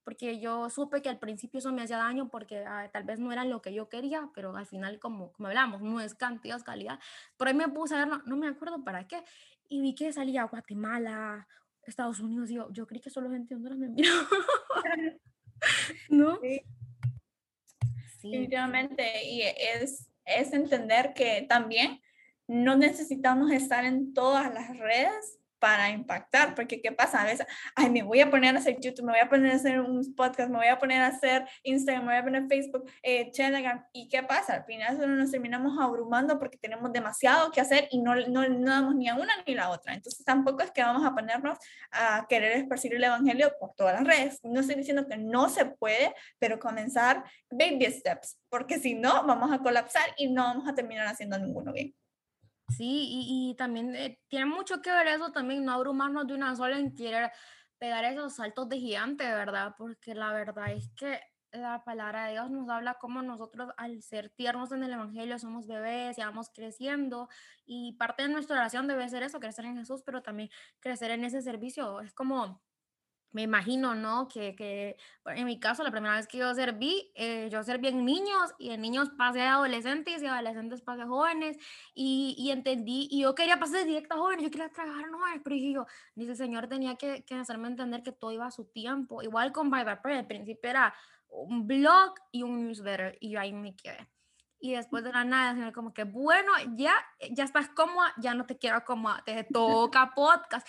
[0.02, 3.30] porque yo supe que al principio eso me hacía daño porque ah, tal vez no
[3.30, 6.64] era lo que yo quería, pero al final, como, como hablamos, no es cantidad, es
[6.64, 6.98] calidad.
[7.36, 9.22] Por ahí me puse a ver, no, no me acuerdo para qué,
[9.68, 11.46] y vi que salía Guatemala,
[11.84, 14.10] Estados Unidos, y yo, yo creí que solo gente de Honduras me miró.
[16.08, 16.40] ¿No?
[16.40, 16.60] Sí.
[18.18, 18.30] sí.
[18.32, 22.00] Definitivamente, y es es entender que también
[22.46, 27.22] no necesitamos estar en todas las redes para impactar, porque ¿qué pasa?
[27.22, 29.56] A veces, ay, me voy a poner a hacer YouTube, me voy a poner a
[29.56, 32.90] hacer un podcast, me voy a poner a hacer Instagram, me voy a poner Facebook,
[33.02, 34.54] eh, Telegram, ¿y qué pasa?
[34.54, 38.70] Al final solo nos terminamos abrumando porque tenemos demasiado que hacer y no, no, no
[38.70, 39.94] damos ni a una ni a la otra.
[39.94, 41.58] Entonces tampoco es que vamos a ponernos
[41.90, 44.40] a querer esparcir el Evangelio por todas las redes.
[44.42, 49.52] No estoy diciendo que no se puede, pero comenzar baby steps, porque si no, vamos
[49.52, 51.94] a colapsar y no vamos a terminar haciendo ninguno bien.
[52.68, 56.54] Sí, y, y también eh, tiene mucho que ver eso también, no abrumarnos de una
[56.56, 57.30] sola en querer
[57.78, 59.74] pegar esos saltos de gigante, ¿verdad?
[59.78, 61.20] Porque la verdad es que
[61.52, 65.66] la palabra de Dios nos habla como nosotros al ser tiernos en el Evangelio somos
[65.68, 67.28] bebés y vamos creciendo
[67.64, 70.50] y parte de nuestra oración debe ser eso, crecer en Jesús, pero también
[70.80, 72.00] crecer en ese servicio.
[72.00, 72.62] Es como
[73.32, 74.28] me imagino, ¿no?
[74.28, 74.96] Que, que,
[75.26, 78.70] en mi caso, la primera vez que yo serví, eh, yo serví en niños y
[78.70, 81.58] en niños pasé a adolescentes y adolescentes pasé a jóvenes
[81.94, 85.40] y, y entendí, y yo quería pasar directo a jóvenes, yo quería trabajar en jóvenes,
[85.44, 88.50] pero dije yo, dice el Señor tenía que, que, hacerme entender que todo iba a
[88.50, 90.94] su tiempo, igual con Bible Prayer, al principio era
[91.28, 94.08] un blog y un newsletter y yo ahí me quedé.
[94.58, 96.94] Y después de la nada, como que, bueno, ya,
[97.30, 100.66] ya estás cómoda, ya no te quiero cómoda, te toca podcast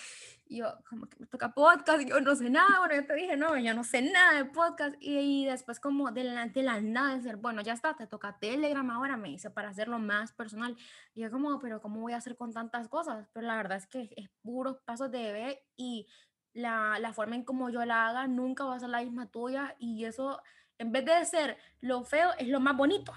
[0.50, 3.58] yo como que me toca podcast, yo no sé nada, bueno, yo te dije, no,
[3.58, 7.22] yo no sé nada de podcast, y, después como de la, de la nada de
[7.22, 10.76] ser, bueno, ya está, te toca Telegram ahora, me dice, para hacerlo más personal,
[11.14, 13.28] y yo como, pero ¿cómo voy a hacer con tantas cosas?
[13.34, 16.08] Pero la verdad es que es puros pasos de bebé, y
[16.54, 19.76] la, la forma en como yo la haga nunca va a ser la misma tuya,
[19.80, 20.42] y eso,
[20.78, 23.14] en vez de ser lo feo, es lo más bonito.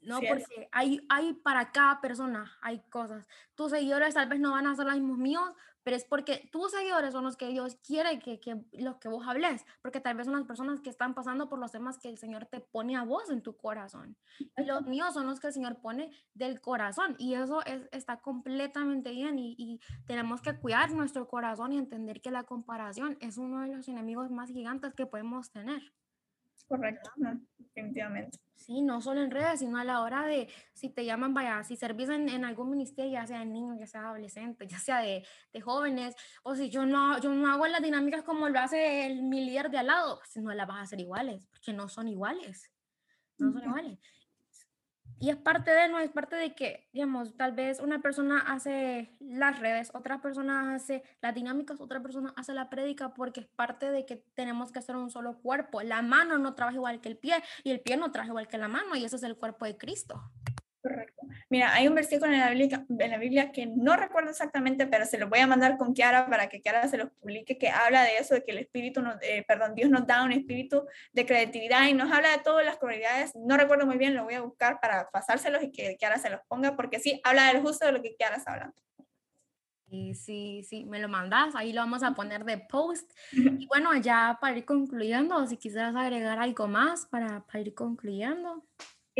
[0.00, 3.26] No, porque hay, hay para cada persona, hay cosas.
[3.54, 5.52] Tus seguidores tal vez no van a ser los mismos míos,
[5.82, 9.26] pero es porque tus seguidores son los que Dios quiere que, que los que vos
[9.26, 12.18] hables, porque tal vez son las personas que están pasando por los temas que el
[12.18, 14.16] Señor te pone a vos en tu corazón.
[14.38, 18.18] Y los míos son los que el Señor pone del corazón, y eso es, está
[18.18, 23.36] completamente bien, y, y tenemos que cuidar nuestro corazón y entender que la comparación es
[23.36, 25.82] uno de los enemigos más gigantes que podemos tener.
[26.68, 27.10] Correcto,
[27.56, 28.38] definitivamente.
[28.54, 31.76] Sí, no solo en redes, sino a la hora de, si te llaman, vaya, si
[31.76, 34.98] servís en, en algún ministerio, ya sea de niños, ya sea de adolescentes, ya sea
[34.98, 39.06] de, de, jóvenes, o si yo no, yo no hago las dinámicas como lo hace
[39.06, 41.88] el, mi líder de al lado, pues no las vas a hacer iguales, porque no
[41.88, 42.70] son iguales,
[43.38, 43.98] no son iguales
[45.20, 49.16] y es parte de, no es parte de que, digamos, tal vez una persona hace
[49.20, 53.90] las redes, otra persona hace las dinámicas, otra persona hace la prédica, porque es parte
[53.90, 55.82] de que tenemos que hacer un solo cuerpo.
[55.82, 58.58] La mano no trabaja igual que el pie y el pie no trabaja igual que
[58.58, 60.22] la mano y ese es el cuerpo de Cristo.
[60.80, 61.26] Correcto.
[61.50, 65.06] Mira, hay un versículo en la, Biblia, en la Biblia que no recuerdo exactamente, pero
[65.06, 68.04] se lo voy a mandar con Kiara para que Kiara se lo publique, que habla
[68.04, 71.26] de eso, de que el Espíritu, nos, eh, perdón, Dios nos da un espíritu de
[71.26, 73.34] creatividad y nos habla de todas las cualidades.
[73.34, 76.40] No recuerdo muy bien, lo voy a buscar para pasárselos y que Kiara se los
[76.46, 78.76] ponga, porque sí, habla del justo de lo que Kiara está hablando.
[79.90, 83.10] Sí, sí, sí, me lo mandas, ahí lo vamos a poner de post.
[83.32, 88.64] Y bueno, ya para ir concluyendo, si quisieras agregar algo más para, para ir concluyendo.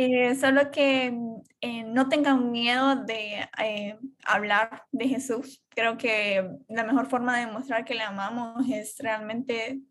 [0.01, 1.13] Eh, solo que
[1.59, 5.61] eh, no tengan miedo de eh, hablar de Jesús.
[5.67, 9.81] Creo que la mejor forma de demostrar que le amamos es realmente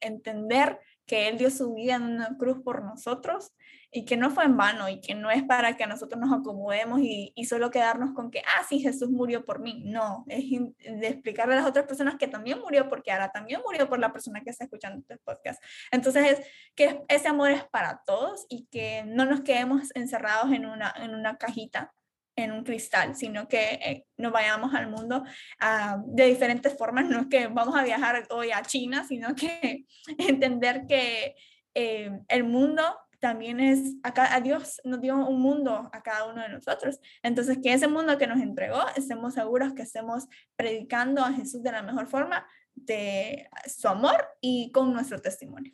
[0.00, 3.52] entender que Él dio su vida en una cruz por nosotros
[3.92, 7.00] y que no fue en vano y que no es para que nosotros nos acomodemos
[7.00, 9.82] y, y solo quedarnos con que, ah, sí, Jesús murió por mí.
[9.84, 10.44] No, es
[10.78, 14.12] de explicarle a las otras personas que también murió porque ahora también murió por la
[14.12, 15.62] persona que está escuchando este podcast.
[15.90, 20.66] Entonces, es que ese amor es para todos y que no nos quedemos encerrados en
[20.66, 21.92] una, en una cajita
[22.36, 25.24] en un cristal, sino que eh, nos vayamos al mundo
[25.60, 29.84] uh, de diferentes formas, no es que vamos a viajar hoy a China, sino que
[30.18, 31.34] entender que
[31.74, 32.82] eh, el mundo
[33.20, 36.98] también es, a Dios nos dio un mundo a cada uno de nosotros.
[37.22, 41.72] Entonces, que ese mundo que nos entregó, estemos seguros que estemos predicando a Jesús de
[41.72, 45.72] la mejor forma, de su amor y con nuestro testimonio.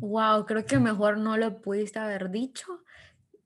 [0.00, 2.82] Wow, creo que mejor no lo pudiste haber dicho.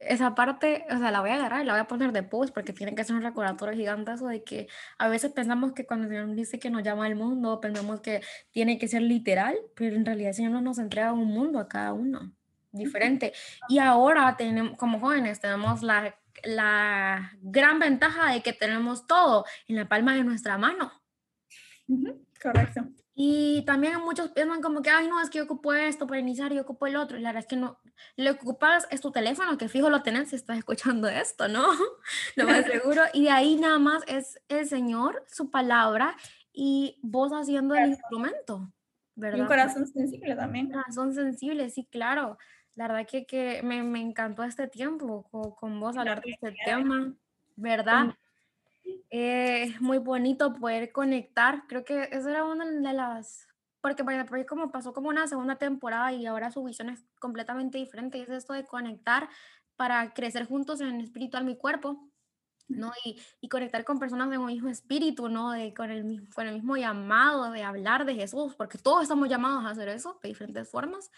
[0.01, 2.55] esa parte, o sea, la voy a agarrar y la voy a poner de post
[2.55, 4.67] porque tiene que ser un recordatorio gigante eso de que
[4.99, 8.23] a veces pensamos que cuando el Señor dice que nos llama al mundo, pensamos que
[8.51, 11.93] tiene que ser literal, pero en realidad el Señor nos entrega un mundo a cada
[11.93, 12.35] uno
[12.73, 13.33] diferente.
[13.69, 19.77] Y ahora tenemos, como jóvenes, tenemos la, la gran ventaja de que tenemos todo en
[19.77, 20.93] la palma de nuestra mano.
[22.43, 22.87] Correcto.
[23.23, 26.55] Y también muchos piensan como que, ay, no, es que yo ocupo esto para iniciar,
[26.55, 27.19] yo ocupo el otro.
[27.19, 27.79] Y la verdad es que no,
[28.17, 31.67] lo que ocupas es tu teléfono, que fijo lo tenés si estás escuchando esto, ¿no?
[32.37, 33.03] Lo más seguro.
[33.13, 36.17] Y de ahí nada más es el Señor, su palabra
[36.51, 38.73] y vos haciendo el instrumento,
[39.17, 39.39] ¿verdad?
[39.39, 40.67] Y un corazón sensible también.
[40.67, 42.39] Un corazón sensible, sí, claro.
[42.81, 46.57] La verdad que, que me, me encantó este tiempo con, con vos hablar de este
[46.65, 47.13] tema,
[47.55, 48.17] ¿verdad?
[49.11, 51.65] Es muy bonito poder conectar.
[51.69, 53.47] Creo que esa era una de las...
[53.83, 57.77] Porque para el como pasó como una segunda temporada y ahora su visión es completamente
[57.77, 58.17] diferente.
[58.17, 59.29] Y es esto de conectar
[59.77, 62.09] para crecer juntos en espiritual mi cuerpo.
[62.67, 62.93] ¿no?
[63.05, 65.51] Y, y, conectar con personas de un mismo espíritu, ¿no?
[65.51, 69.65] De, con, el, con el mismo llamado de hablar de Jesús, porque todos estamos llamados
[69.65, 71.11] a hacer eso de diferentes formas.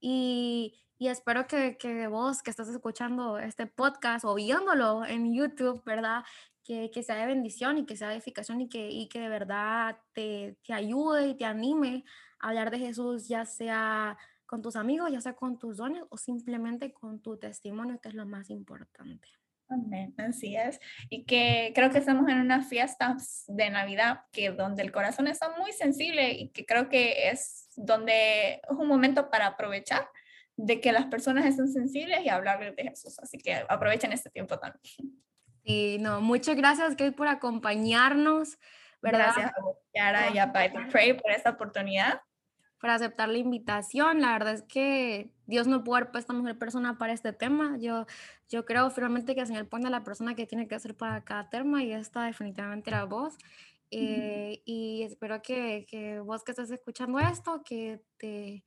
[0.00, 5.82] Y, y espero que, que, vos que estás escuchando este podcast o viéndolo en YouTube,
[5.84, 6.24] ¿verdad?
[6.66, 9.28] que, que, sea de bendición y que sea de edificación y que, y que de
[9.28, 12.04] verdad te, te ayude y te anime
[12.40, 16.16] a hablar de Jesús, ya sea con tus amigos, ya sea con tus dones o
[16.16, 19.28] simplemente con tu testimonio, que es lo más importante.
[19.68, 20.78] Amén, así es.
[21.10, 23.16] Y que creo que estamos en una fiesta
[23.48, 28.54] de Navidad que donde el corazón está muy sensible y que creo que es donde
[28.54, 30.08] es un momento para aprovechar
[30.56, 33.18] de que las personas estén sensibles y hablarles de Jesús.
[33.18, 34.82] Así que aprovechen este tiempo también.
[35.64, 38.58] Y no, muchas gracias, Kate, por acompañarnos.
[39.02, 39.32] ¿verdad?
[39.34, 42.20] Gracias a y a Pray por esta oportunidad.
[42.80, 44.20] Por aceptar la invitación.
[44.20, 47.76] La verdad es que Dios no puede haber puesto a mejor persona para este tema.
[47.78, 48.06] Yo,
[48.48, 51.22] yo creo firmemente que el Señor pone a la persona que tiene que hacer para
[51.24, 53.36] cada tema y esta definitivamente era vos.
[53.90, 58.64] Eh, y espero que, que vos que estás escuchando esto, que te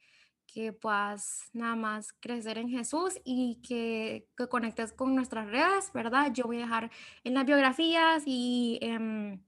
[0.54, 6.32] que puedas nada más crecer en Jesús y que, que, conectes con nuestras redes, ¿verdad?
[6.34, 6.92] Yo voy a dejar
[7.24, 9.44] en las biografías y en,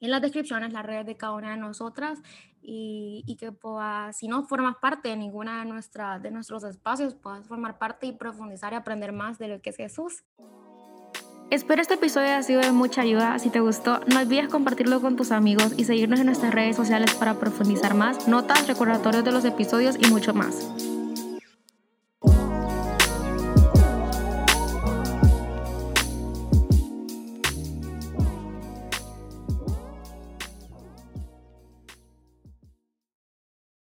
[0.00, 2.20] en las descripciones las redes de cada una de nosotras
[2.68, 7.46] y, que puedas, si no formas parte de ninguna de, nuestra, de nuestros espacios, puedas
[7.46, 10.24] formar parte y profundizar y aprender más de lo que es Jesús.
[11.48, 13.38] Espero este episodio haya sido de mucha ayuda.
[13.38, 17.14] Si te gustó, no olvides compartirlo con tus amigos y seguirnos en nuestras redes sociales
[17.14, 20.95] para profundizar más, notas, recordatorios de los episodios y mucho más.